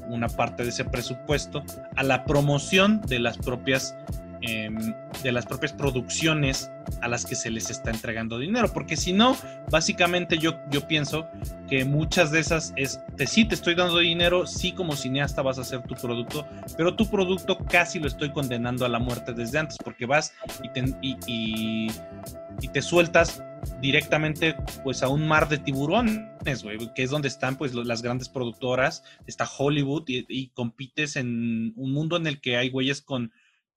[0.09, 1.63] una parte de ese presupuesto
[1.97, 3.97] a la promoción de las propias
[4.45, 6.69] Em, de las propias producciones
[7.01, 9.37] a las que se les está entregando dinero, porque si no,
[9.71, 11.29] básicamente yo, yo pienso
[11.69, 15.59] que muchas de esas es, te, sí te estoy dando dinero, sí como cineasta vas
[15.59, 16.45] a hacer tu producto,
[16.77, 20.69] pero tu producto casi lo estoy condenando a la muerte desde antes, porque vas y
[20.71, 20.93] te,
[21.29, 21.89] y,
[22.73, 23.45] te sueltas
[23.81, 26.19] directamente pues a un mar de tiburones,
[26.97, 31.93] que es donde están pues las grandes productoras, está Hollywood y, y, compites en un
[31.93, 33.31] mundo en el que hay güeyes con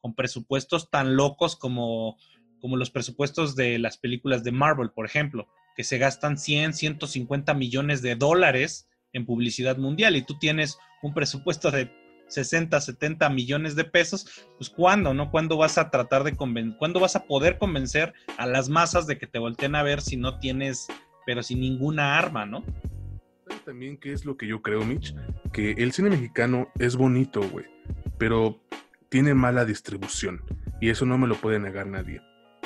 [0.05, 2.15] con presupuestos tan locos como,
[2.59, 7.55] como los presupuestos de las películas de Marvel, por ejemplo, que se gastan 100, 150
[7.55, 11.91] millones de dólares en publicidad mundial y tú tienes un presupuesto de
[12.27, 15.31] 60, 70 millones de pesos, pues ¿cuándo, no?
[15.31, 19.17] ¿Cuándo vas a tratar de convencer, cuándo vas a poder convencer a las masas de
[19.17, 20.85] que te volteen a ver si no tienes,
[21.25, 22.63] pero sin ninguna arma, ¿no?
[23.65, 25.15] También qué es lo que yo creo, Mitch,
[25.51, 27.65] que el cine mexicano es bonito, güey,
[28.19, 28.61] pero
[29.09, 30.41] tiene mala distribución
[30.81, 32.21] y eso no me lo puede negar nadie.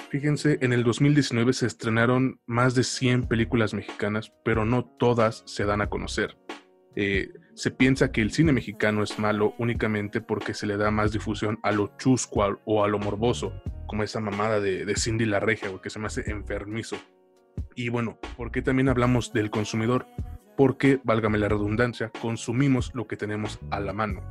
[0.10, 5.66] Fíjense, en el 2019 se estrenaron más de 100 películas mexicanas, pero no todas se
[5.66, 6.36] dan a conocer.
[6.96, 11.12] Eh, se piensa que el cine mexicano es malo únicamente porque se le da más
[11.12, 13.54] difusión a lo chusco o a lo morboso,
[13.86, 16.98] como esa mamada de, Cindy la Regia, que se me hace enfermizo.
[17.76, 20.08] Y bueno, ¿por qué también hablamos del consumidor?
[20.58, 24.22] Porque, válgame la redundancia, consumimos lo que tenemos a la mano.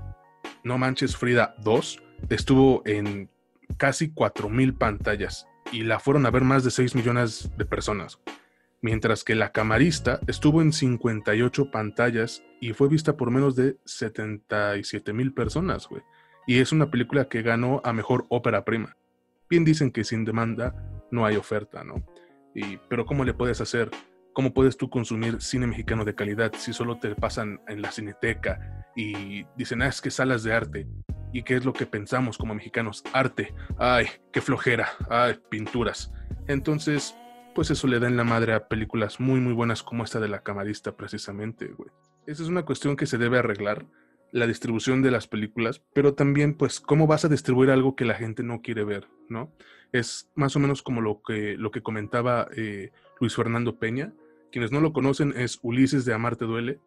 [0.69, 3.31] No Manches Frida 2 estuvo en
[3.79, 8.21] casi 4.000 pantallas y la fueron a ver más de 6 millones de personas.
[8.83, 15.15] Mientras que La Camarista estuvo en 58 pantallas y fue vista por menos de 77
[15.15, 16.03] mil personas, güey.
[16.47, 18.99] Y es una película que ganó a mejor ópera prima.
[19.49, 20.75] Bien dicen que sin demanda
[21.11, 22.05] no hay oferta, ¿no?
[22.55, 23.91] Y, pero ¿cómo le puedes hacer?
[24.39, 28.87] ¿Cómo puedes tú consumir cine mexicano de calidad si solo te pasan en la cineteca
[28.95, 30.87] y dicen, ah, es que salas de arte?
[31.33, 33.03] ¿Y qué es lo que pensamos como mexicanos?
[33.13, 33.53] Arte.
[33.79, 34.91] Ay, qué flojera.
[35.11, 36.13] Ay, pinturas.
[36.47, 37.17] Entonces,
[37.53, 40.29] pues eso le da en la madre a películas muy, muy buenas como esta de
[40.29, 41.91] La Camarista, precisamente, güey.
[42.29, 43.87] Esa es una cuestión que se debe arreglar,
[44.31, 48.15] la distribución de las películas, pero también, pues, cómo vas a distribuir algo que la
[48.15, 49.53] gente no quiere ver, ¿no?
[49.91, 54.13] Es más o menos como lo que, lo que comentaba eh, Luis Fernando Peña.
[54.51, 56.79] Quienes no lo conocen es Ulises de Amarte Duele.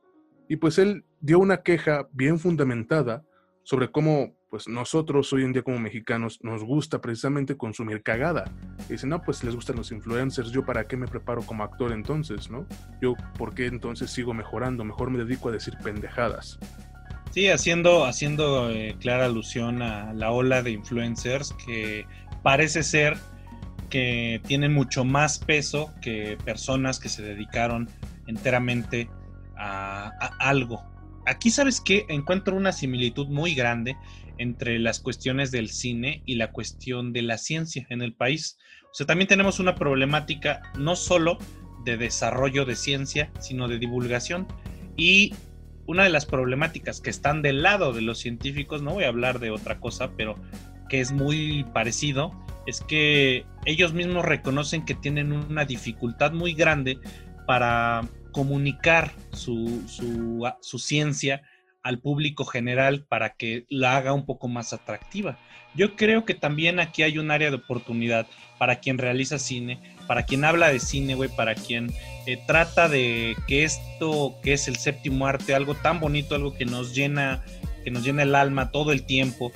[0.47, 3.23] Y pues él dio una queja bien fundamentada
[3.63, 8.51] sobre cómo pues nosotros hoy en día como mexicanos nos gusta precisamente consumir cagada.
[8.89, 11.93] Y dicen, no, pues les gustan los influencers, yo para qué me preparo como actor
[11.93, 12.67] entonces, ¿no?
[13.01, 16.59] Yo por qué entonces sigo mejorando, mejor me dedico a decir pendejadas.
[17.31, 22.05] Sí, haciendo, haciendo eh, clara alusión a la ola de influencers que
[22.43, 23.15] parece ser
[23.91, 27.87] que tienen mucho más peso que personas que se dedicaron
[28.25, 29.09] enteramente
[29.55, 30.07] a,
[30.39, 30.83] algo.
[31.27, 33.95] Aquí sabes que encuentro una similitud muy grande
[34.39, 38.57] entre las cuestiones del cine y la cuestión de la ciencia en el país.
[38.85, 41.37] O sea, también tenemos una problemática no solo
[41.85, 44.47] de desarrollo de ciencia, sino de divulgación.
[44.97, 45.35] Y
[45.85, 49.39] una de las problemáticas que están del lado de los científicos, no voy a hablar
[49.39, 50.35] de otra cosa, pero
[50.89, 52.31] que es muy parecido,
[52.65, 56.99] es que ellos mismos reconocen que tienen una dificultad muy grande
[57.47, 61.41] para comunicar su, su, ciencia
[61.83, 65.37] al público general para que la haga un poco más atractiva.
[65.73, 70.23] Yo creo que también aquí hay un área de oportunidad para quien realiza cine, para
[70.23, 71.91] quien habla de cine, güey, para quien
[72.27, 76.65] eh, trata de que esto, que es el séptimo arte, algo tan bonito, algo que
[76.65, 77.43] nos llena,
[77.83, 79.51] que nos llena el alma todo el tiempo,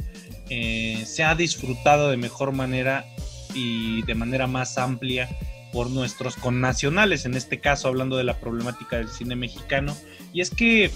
[0.49, 3.05] eh, se ha disfrutado de mejor manera
[3.53, 5.29] y de manera más amplia
[5.71, 9.95] por nuestros connacionales, en este caso hablando de la problemática del cine mexicano,
[10.33, 10.91] y es que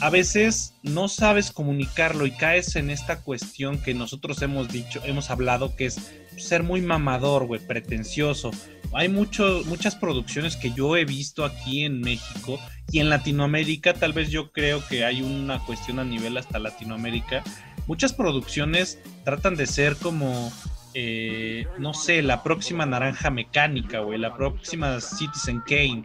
[0.00, 5.30] a veces no sabes comunicarlo y caes en esta cuestión que nosotros hemos dicho, hemos
[5.30, 8.52] hablado, que es ser muy mamador, güey, pretencioso.
[8.92, 12.58] Hay mucho, muchas producciones que yo he visto aquí en México
[12.90, 17.42] y en Latinoamérica, tal vez yo creo que hay una cuestión a nivel hasta Latinoamérica.
[17.88, 20.52] Muchas producciones tratan de ser como
[20.94, 26.04] eh, no sé, la próxima naranja mecánica, güey, la próxima Citizen Kane,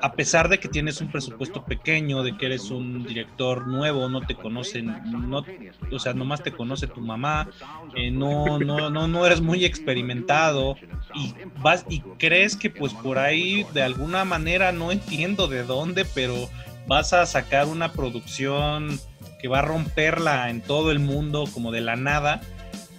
[0.00, 4.22] a pesar de que tienes un presupuesto pequeño, de que eres un director nuevo, no
[4.22, 4.96] te conocen,
[5.28, 5.44] no,
[5.92, 7.48] o sea, nomás te conoce tu mamá,
[7.94, 10.76] eh, no, no, no, no eres muy experimentado
[11.14, 16.06] y vas y crees que pues por ahí de alguna manera, no entiendo de dónde,
[16.06, 16.48] pero
[16.86, 18.98] vas a sacar una producción
[19.44, 22.40] que va a romperla en todo el mundo como de la nada.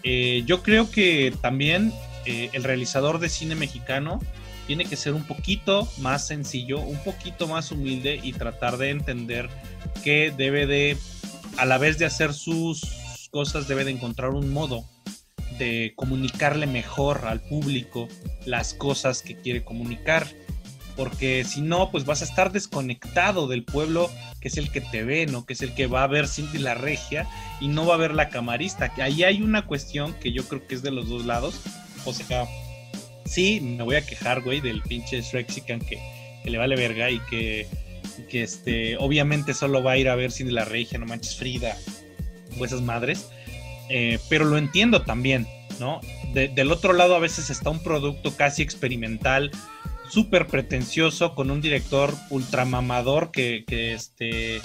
[0.03, 1.91] Eh, yo creo que también
[2.25, 4.19] eh, el realizador de cine mexicano
[4.67, 9.49] tiene que ser un poquito más sencillo, un poquito más humilde y tratar de entender
[10.03, 10.97] que debe de,
[11.57, 14.85] a la vez de hacer sus cosas, debe de encontrar un modo
[15.57, 18.07] de comunicarle mejor al público
[18.45, 20.27] las cosas que quiere comunicar
[20.95, 25.03] porque si no, pues vas a estar desconectado del pueblo que es el que te
[25.03, 25.45] ve, ¿no?
[25.45, 27.27] Que es el que va a ver Cindy la Regia
[27.59, 28.91] y no va a ver la camarista.
[28.97, 31.61] Ahí hay una cuestión que yo creo que es de los dos lados.
[32.05, 32.45] O sea,
[33.25, 35.99] sí, me voy a quejar, güey, del pinche Shrexican que,
[36.43, 37.67] que le vale verga y que,
[38.29, 41.75] que este, obviamente solo va a ir a ver Cindy la Regia, no manches Frida
[42.59, 43.29] o esas madres.
[43.89, 45.47] Eh, pero lo entiendo también,
[45.79, 46.01] ¿no?
[46.33, 49.51] del otro lado a veces está un producto casi experimental
[50.09, 54.61] súper pretencioso con un director ultramamador que, que, este,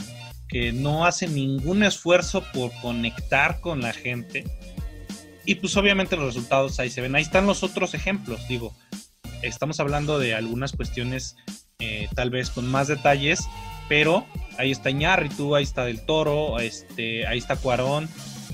[0.48, 4.44] que no hace ningún esfuerzo por conectar con la gente.
[5.46, 7.14] Y pues obviamente los resultados ahí se ven.
[7.14, 8.46] Ahí están los otros ejemplos.
[8.48, 8.74] Digo,
[9.42, 11.36] estamos hablando de algunas cuestiones
[11.78, 13.48] eh, tal vez con más detalles,
[13.88, 14.26] pero
[14.58, 18.08] ahí está Iñárritu, ahí está Del Toro, este, ahí está Cuarón.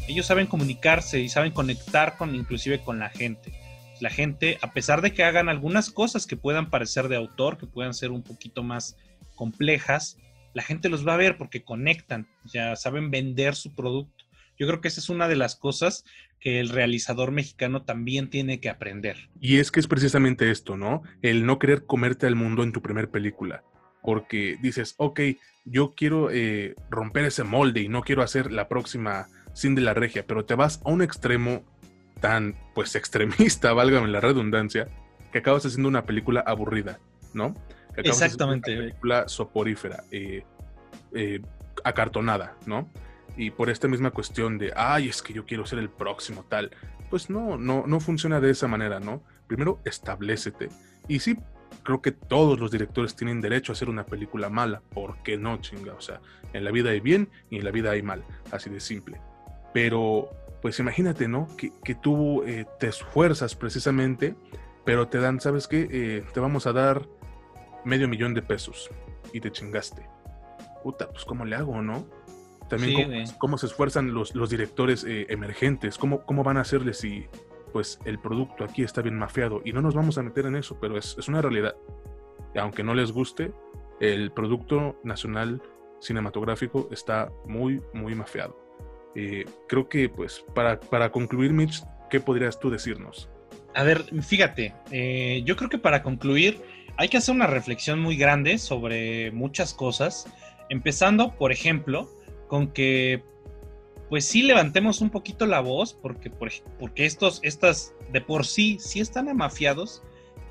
[0.09, 3.53] Ellos saben comunicarse y saben conectar con inclusive con la gente
[4.00, 7.66] la gente, a pesar de que hagan algunas cosas que puedan parecer de autor, que
[7.66, 8.96] puedan ser un poquito más
[9.35, 10.18] complejas,
[10.54, 14.24] la gente los va a ver porque conectan, ya saben vender su producto.
[14.59, 16.04] Yo creo que esa es una de las cosas
[16.40, 19.28] que el realizador mexicano también tiene que aprender.
[19.40, 21.02] Y es que es precisamente esto, ¿no?
[21.20, 23.64] El no querer comerte al mundo en tu primer película.
[24.02, 25.20] Porque dices, ok,
[25.64, 29.94] yo quiero eh, romper ese molde y no quiero hacer la próxima Sin de la
[29.94, 31.64] Regia, pero te vas a un extremo
[32.20, 34.88] tan, pues, extremista, válgame la redundancia,
[35.33, 36.98] que acabas haciendo una película aburrida,
[37.35, 37.55] ¿no?
[37.96, 38.72] Exactamente.
[38.72, 40.44] Una película soporífera, eh,
[41.12, 41.40] eh,
[41.85, 42.88] acartonada, ¿no?
[43.37, 46.70] Y por esta misma cuestión de, ay, es que yo quiero ser el próximo tal,
[47.11, 49.22] pues no, no, no funciona de esa manera, ¿no?
[49.47, 50.68] Primero, establecete.
[51.09, 51.38] Y sí,
[51.82, 55.59] creo que todos los directores tienen derecho a hacer una película mala, ¿por qué no,
[55.59, 55.95] chinga?
[55.95, 56.20] O sea,
[56.53, 59.20] en la vida hay bien y en la vida hay mal, así de simple.
[59.72, 60.30] Pero
[60.62, 61.48] pues imagínate, ¿no?
[61.57, 64.34] Que, que tú eh, te esfuerzas precisamente,
[64.84, 65.88] pero te dan, ¿sabes qué?
[65.90, 67.07] Eh, te vamos a dar
[67.84, 68.90] medio millón de pesos
[69.32, 70.09] y te chingaste.
[70.82, 72.07] Puta, pues ¿cómo le hago, no?
[72.68, 77.26] También cómo, se esfuerzan los, los directores eh, emergentes, ¿Cómo, cómo van a hacerle si
[77.72, 79.61] pues el producto aquí está bien mafiado.
[79.64, 81.76] Y no nos vamos a meter en eso, pero es, es una realidad.
[82.57, 83.52] Aunque no les guste,
[84.00, 85.62] el producto nacional
[86.00, 88.65] cinematográfico está muy, muy mafiado.
[89.18, 93.30] Eh, creo que, pues, para, para concluir, Mitch, ¿qué podrías tú decirnos?
[93.74, 96.60] A ver, fíjate, eh, yo creo que para concluir
[96.98, 100.26] hay que hacer una reflexión muy grande sobre muchas cosas,
[100.68, 102.10] empezando, por ejemplo,
[102.46, 103.22] con que
[104.10, 109.00] pues sí levantemos un poquito la voz, porque, porque estos, estas de por sí, sí
[109.00, 110.02] están amafiados.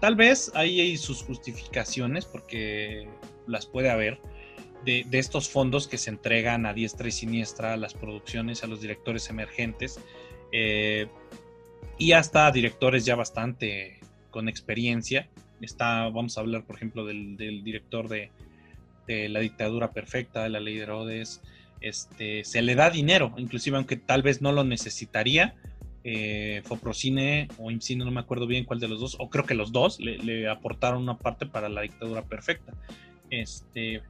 [0.01, 3.07] Tal vez hay sus justificaciones, porque
[3.47, 4.19] las puede haber,
[4.85, 8.81] de, estos fondos que se entregan a diestra y siniestra a las producciones, a los
[8.81, 9.99] directores emergentes,
[10.51, 11.07] eh,
[11.97, 15.27] y hasta directores ya bastante con experiencia.
[15.61, 18.29] Está, vamos a hablar, por ejemplo, del, director de,
[19.07, 21.41] La dictadura perfecta, de la ley de Herodes,
[21.81, 25.55] este, se le da dinero, inclusive aunque tal vez no lo necesitaría.
[26.03, 29.55] Eh, Foprocine o IMCINE, no me acuerdo bien cuál de los dos, o creo que
[29.55, 32.73] los dos le, aportaron una parte para la dictadura perfecta.
[33.29, 34.03] Este,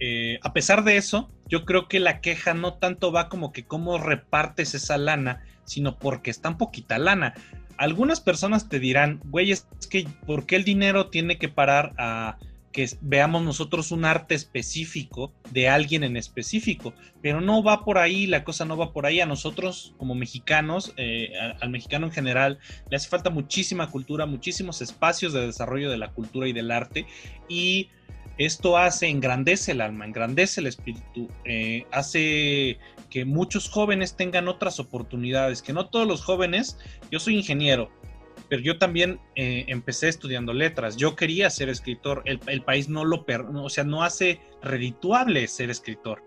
[0.00, 3.64] eh, a pesar de eso, yo creo que la queja no tanto va como que
[3.64, 7.34] cómo repartes esa lana, sino porque es tan poquita lana.
[7.76, 12.38] Algunas personas te dirán, güey, es que ¿por qué el dinero tiene que parar a
[12.72, 16.92] que veamos nosotros un arte específico de alguien en específico,
[17.22, 19.20] pero no va por ahí, la cosa no va por ahí.
[19.20, 22.58] A nosotros como mexicanos, eh, al mexicano en general,
[22.90, 27.06] le hace falta muchísima cultura, muchísimos espacios de desarrollo de la cultura y del arte
[27.48, 27.88] y
[28.38, 32.78] esto hace, engrandece el alma, engrandece el espíritu, eh, hace
[33.10, 36.78] que muchos jóvenes tengan otras oportunidades, que no todos los jóvenes,
[37.10, 37.90] yo soy ingeniero,
[38.48, 40.96] pero yo también eh, empecé estudiando letras.
[40.96, 42.22] Yo quería ser escritor.
[42.24, 46.22] El, país no lo, per, o sea, no hace redituable ser escritor.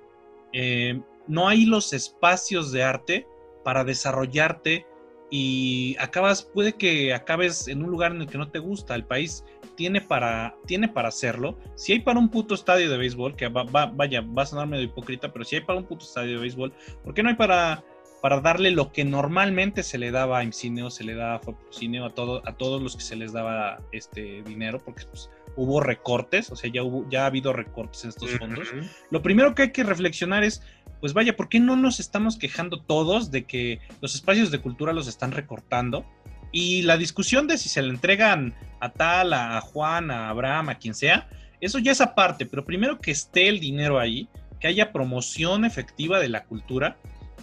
[0.53, 3.27] Eh, no hay los espacios de arte
[3.63, 4.85] para desarrollarte
[5.33, 8.95] y acabas, puede que acabes en un lugar en el que no te gusta.
[8.95, 11.57] El país tiene para, tiene para hacerlo.
[11.75, 15.31] Si hay para un puto estadio de béisbol, que vaya, va a sonar medio hipócrita,
[15.31, 17.81] pero si hay para un puto estadio de béisbol, ¿por qué no hay para
[18.21, 21.39] para darle lo que normalmente se le daba a IMCINE o se le daba a
[21.39, 25.81] Focine a, todo, a todos los que se les daba este dinero, porque pues, hubo
[25.81, 28.71] recortes, o sea, ya, hubo, ya ha habido recortes en estos fondos.
[29.09, 30.61] Lo primero que hay que reflexionar es,
[31.01, 34.93] pues vaya, ¿por qué no nos estamos quejando todos de que los espacios de cultura
[34.93, 36.05] los están recortando?
[36.53, 40.75] Y la discusión de si se le entregan a tal, a Juan, a Abraham, a
[40.75, 41.27] quien sea,
[41.59, 44.29] eso ya es aparte, pero primero que esté el dinero ahí,
[44.59, 46.97] que haya promoción efectiva de la cultura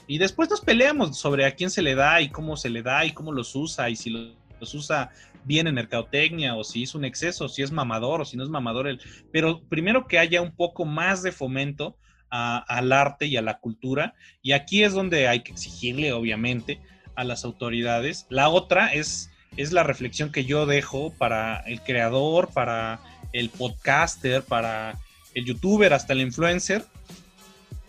[0.07, 3.05] y después nos peleamos sobre a quién se le da y cómo se le da
[3.05, 5.11] y cómo los usa y si los, usa
[5.45, 8.49] bien en mercadotecnia o si es un exceso, si es mamador o si no es
[8.49, 8.89] mamador.
[8.89, 9.01] El...
[9.33, 11.97] Pero primero que haya un poco más de fomento
[12.31, 14.15] al arte y a la cultura.
[14.43, 16.81] Y aquí es donde hay que exigirle, obviamente,
[17.15, 18.27] a las autoridades.
[18.29, 23.01] La otra es, es la reflexión que yo dejo para el creador, para
[23.33, 24.99] el podcaster, para
[25.35, 26.85] el youtuber, hasta el influencer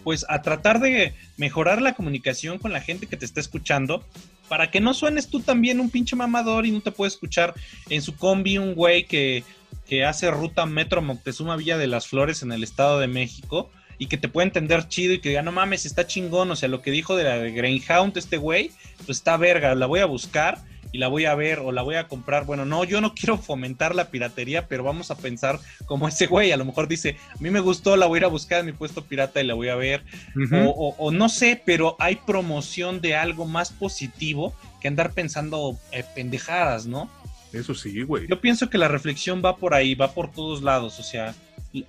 [0.03, 4.03] pues a tratar de mejorar la comunicación con la gente que te está escuchando
[4.47, 7.53] para que no suenes tú también un pinche mamador y no te puede escuchar
[7.89, 9.43] en su combi un güey que,
[9.87, 13.69] que hace ruta Metro Moctezuma Villa de las Flores en el Estado de México
[13.99, 16.69] y que te puede entender chido y que diga, no mames, está chingón, o sea,
[16.69, 18.71] lo que dijo de la de Greyhound este güey,
[19.05, 21.95] pues está verga, la voy a buscar y la voy a ver o la voy
[21.95, 22.45] a comprar.
[22.45, 26.51] Bueno, no, yo no quiero fomentar la piratería, pero vamos a pensar como ese güey.
[26.51, 28.67] A lo mejor dice, a mí me gustó, la voy a ir a buscar en
[28.67, 30.03] mi puesto pirata y la voy a ver.
[30.65, 36.85] o, no sé, pero hay promoción de algo más positivo que andar pensando eh, pendejadas,
[36.85, 37.09] ¿no?
[37.53, 38.27] Eso sí, güey.
[38.27, 40.99] Yo pienso que la reflexión va por ahí, va por todos lados.
[40.99, 41.35] O sea,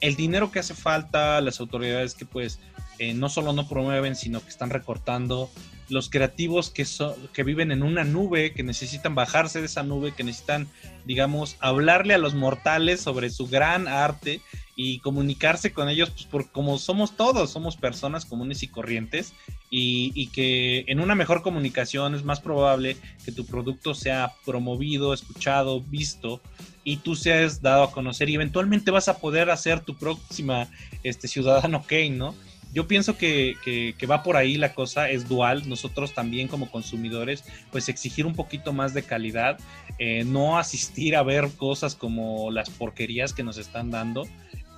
[0.01, 2.61] el dinero que hace falta, las autoridades que pues
[2.99, 5.51] eh, no solo no promueven, sino que están recortando,
[5.89, 6.87] los creativos que,
[7.33, 10.69] que viven en una nube, que necesitan bajarse de esa nube, que necesitan,
[11.05, 14.41] digamos, hablarle a los mortales sobre su gran arte
[14.83, 19.35] y comunicarse con ellos, pues por, como somos todos, somos personas comunes y corrientes,
[19.69, 25.13] y, y, que en una mejor comunicación es más probable que tu producto sea promovido,
[25.13, 26.41] escuchado, visto,
[26.83, 30.67] y tú seas dado a conocer, y eventualmente vas a poder hacer tu próxima
[31.03, 32.35] este, ciudadano Kane, ¿no?
[32.73, 33.57] yo pienso que,
[33.99, 35.69] que, va por ahí la cosa, es dual.
[35.69, 39.59] Nosotros también como consumidores, pues exigir un poquito más de calidad,
[39.99, 44.29] eh, no asistir a ver cosas como las porquerías que nos están dando.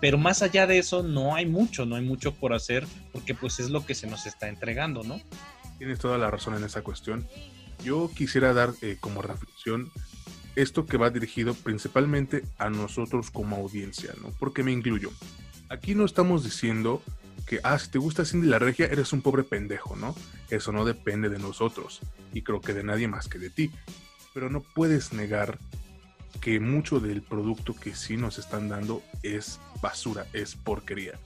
[0.03, 3.61] Pero más allá de eso, no hay mucho, no hay mucho por hacer, porque pues
[3.61, 5.21] es lo que se nos está entregando, ¿no?
[5.79, 7.25] Tienes toda la razón en esa cuestión.
[7.85, 9.93] Yo quisiera dar eh, como reflexión
[10.57, 14.31] esto que va dirigido principalmente a nosotros como audiencia, ¿no?
[14.41, 15.13] Porque me incluyo.
[15.69, 17.01] Aquí no estamos diciendo
[17.47, 20.17] que, ah, si te gusta Cindy la Regia, eres un pobre pendejo, ¿no?
[20.51, 22.01] Eso no depende de nosotros,
[22.35, 23.71] y creo que de nadie más que de ti.
[24.35, 25.61] Pero no puedes negar
[26.41, 31.19] que mucho del producto que sí nos están dando es basura, es porquería.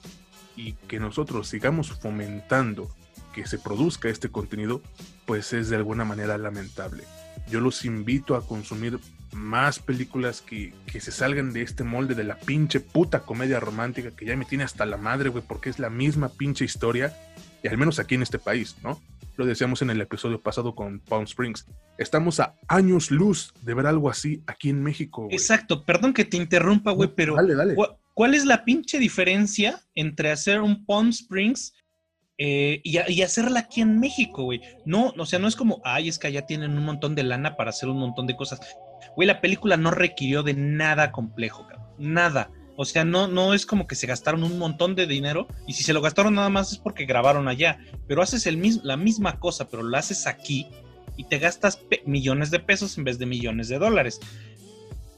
[0.55, 2.89] Y que nosotros sigamos fomentando
[3.33, 4.81] que se produzca este contenido,
[5.25, 7.03] pues es de alguna manera lamentable.
[7.49, 8.99] Yo los invito a consumir
[9.31, 14.11] más películas que, que, se salgan de este molde de la pinche puta comedia romántica
[14.11, 17.15] que ya me tiene hasta la madre, güey, porque es la misma pinche historia,
[17.61, 18.99] y al menos aquí en este país, ¿no?
[19.37, 21.67] Lo decíamos en el episodio pasado con Palm Springs.
[21.99, 25.27] Estamos a años luz de ver algo así aquí en México.
[25.29, 27.75] Exacto, perdón que te interrumpa, güey, pero dale, dale.
[28.15, 31.73] ¿cuál es la pinche diferencia entre hacer un Palm Springs
[32.39, 34.59] eh, y, y, hacerla aquí en México, güey?
[34.85, 37.55] No, o sea, no es como, ay, es que allá tienen un montón de lana
[37.55, 38.59] para hacer un montón de cosas.
[39.15, 41.85] Güey, la película no requirió de nada complejo, cabrón.
[41.99, 42.49] Nada.
[42.79, 45.83] O sea, no, no es como que se gastaron un montón de dinero y si
[45.83, 47.79] se lo gastaron nada más es porque grabaron allá.
[48.07, 50.67] Pero haces el mismo, la misma cosa, pero lo haces aquí
[51.17, 54.19] y te gastas millones de pesos en vez de millones de dólares.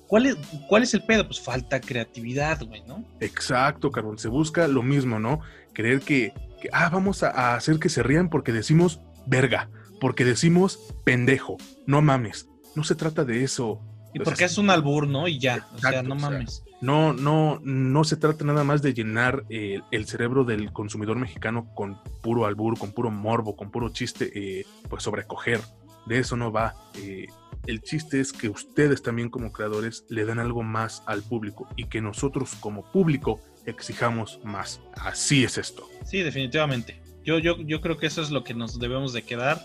[0.07, 0.37] ¿Cuál es,
[0.69, 1.27] ¿Cuál es el pedo?
[1.27, 3.03] Pues falta creatividad, güey, ¿no?
[3.19, 4.17] Exacto, carbón.
[4.17, 5.41] Se busca lo mismo, ¿no?
[5.73, 6.31] Creer que,
[6.71, 12.01] ah, vamos a, a hacer que se rían porque decimos verga, porque decimos pendejo, no
[12.01, 12.47] mames.
[12.73, 13.81] No se trata de eso.
[14.13, 15.27] Y porque es un albur, ¿no?
[15.27, 16.63] Y ya, Exacto, o sea, no mames.
[16.81, 21.73] No, no, no se trata nada más de llenar eh, el cerebro del consumidor mexicano
[21.75, 25.59] con puro albur, con puro morbo, con puro chiste, eh, pues sobrecoger.
[26.05, 26.75] De eso no va.
[26.95, 27.27] Eh,
[27.67, 31.85] el chiste es que ustedes también como creadores le dan algo más al público y
[31.85, 34.81] que nosotros como público exijamos más.
[34.93, 35.87] Así es esto.
[36.05, 37.01] Sí, definitivamente.
[37.23, 39.63] Yo, yo, yo creo que eso es lo que nos debemos de quedar.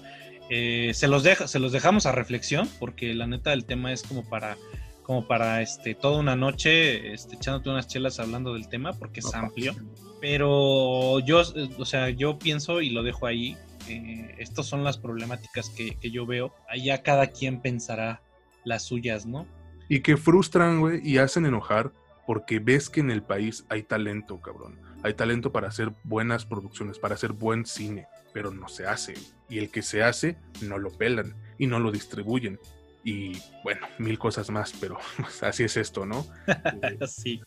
[0.51, 4.03] Eh, se, los deja, se los dejamos a reflexión porque la neta el tema es
[4.03, 4.59] como para
[5.05, 9.33] como para este toda una noche este, echándote unas chelas hablando del tema porque es
[9.35, 9.75] amplio.
[10.21, 11.43] Pero yo,
[11.79, 13.57] o sea, yo pienso y lo dejo ahí.
[13.89, 16.55] Eh, estas son las problemáticas que, que, yo veo.
[16.69, 18.23] Allá cada quien pensará
[18.65, 19.47] las suyas, ¿no?
[19.91, 21.93] Y que frustran, güey, y hacen enojar
[22.27, 24.81] porque ves que en el país hay talento, cabrón.
[25.03, 29.13] Hay talento para hacer buenas producciones, para hacer buen cine, pero no se hace.
[29.51, 32.59] Y el que se hace, no lo pelan y no lo distribuyen
[33.05, 36.27] y bueno, mil cosas más, pero pues, así es esto, ¿no?
[37.07, 37.43] sí.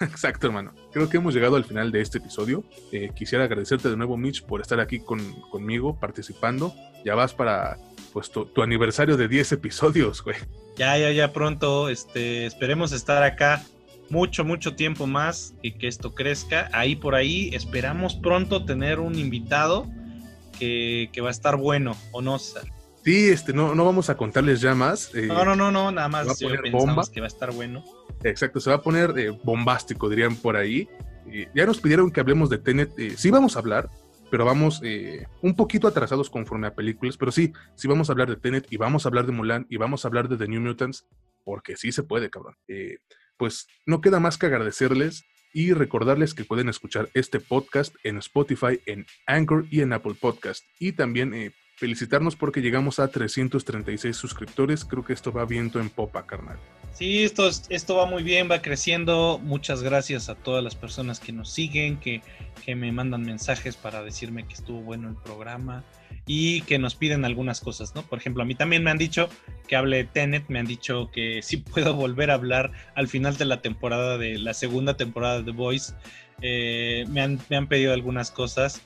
[0.00, 0.74] Exacto, hermano.
[0.90, 2.64] Creo que hemos llegado al final de este episodio.
[2.90, 6.74] Eh, quisiera agradecerte de nuevo, Mitch, por estar aquí con, conmigo, participando.
[7.04, 7.76] Ya vas para
[8.12, 10.36] pues tu, tu, aniversario de 10 episodios, güey.
[10.76, 11.90] Ya, ya, ya pronto.
[11.90, 13.62] Este, esperemos estar acá
[14.08, 16.70] mucho, mucho tiempo más y que esto crezca.
[16.72, 19.86] Ahí por ahí esperamos pronto tener un invitado
[20.58, 22.38] que, que va a estar bueno, ¿o no?
[23.04, 25.14] Sí, este, no, no vamos a contarles ya más.
[25.14, 27.02] Eh, no, no, no, no, nada más va a poner bomba.
[27.12, 27.84] que va a estar bueno.
[28.22, 30.88] Exacto, se va a poner eh, bombástico, dirían por ahí.
[31.30, 32.96] Eh, ya nos pidieron que hablemos de Tenet.
[32.98, 33.88] Eh, sí vamos a hablar,
[34.30, 37.16] pero vamos eh, un poquito atrasados conforme a películas.
[37.16, 39.76] Pero sí, sí vamos a hablar de Tenet y vamos a hablar de Mulan y
[39.76, 41.06] vamos a hablar de The New Mutants,
[41.44, 42.56] porque sí se puede, cabrón.
[43.36, 48.80] pues no queda más que agradecerles y recordarles que pueden escuchar este podcast en Spotify,
[48.86, 50.64] en Anchor y en Apple Podcast.
[50.78, 54.84] Y también eh, felicitarnos porque llegamos a 336 suscriptores.
[54.84, 56.56] Creo que esto va viento en popa, carnal.
[56.92, 59.40] Sí, esto, esto va muy bien, va creciendo.
[59.42, 62.22] Muchas gracias a todas las personas que nos siguen, que,
[62.64, 65.82] que me mandan mensajes para decirme que estuvo bueno el programa
[66.24, 68.02] y que nos piden algunas cosas, ¿no?
[68.02, 69.28] Por ejemplo, a mí también me han dicho
[69.66, 73.36] que hable de Tenet, me han dicho que sí puedo volver a hablar al final
[73.38, 75.94] de la temporada, de la segunda temporada de The Voice.
[76.42, 78.82] Eh, me, han, me han pedido algunas cosas.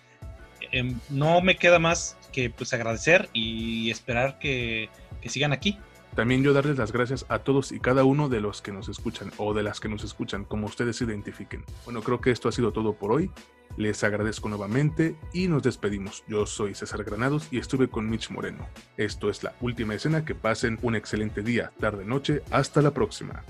[0.73, 4.89] Eh, no me queda más que pues agradecer y esperar que,
[5.21, 5.79] que sigan aquí.
[6.17, 9.31] También yo darles las gracias a todos y cada uno de los que nos escuchan
[9.37, 11.63] o de las que nos escuchan, como ustedes se identifiquen.
[11.85, 13.31] Bueno, creo que esto ha sido todo por hoy.
[13.77, 16.25] Les agradezco nuevamente y nos despedimos.
[16.27, 18.67] Yo soy César Granados y estuve con Mitch Moreno.
[18.97, 20.25] Esto es la última escena.
[20.25, 22.43] Que pasen un excelente día, tarde, noche.
[22.51, 23.43] Hasta la próxima.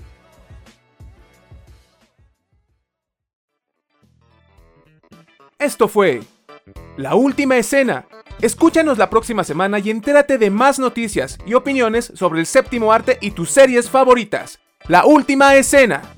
[5.57, 6.21] Esto fue
[6.97, 8.07] La Última Escena.
[8.41, 13.17] Escúchanos la próxima semana y entérate de más noticias y opiniones sobre el séptimo arte
[13.21, 14.59] y tus series favoritas.
[14.87, 16.16] La Última Escena.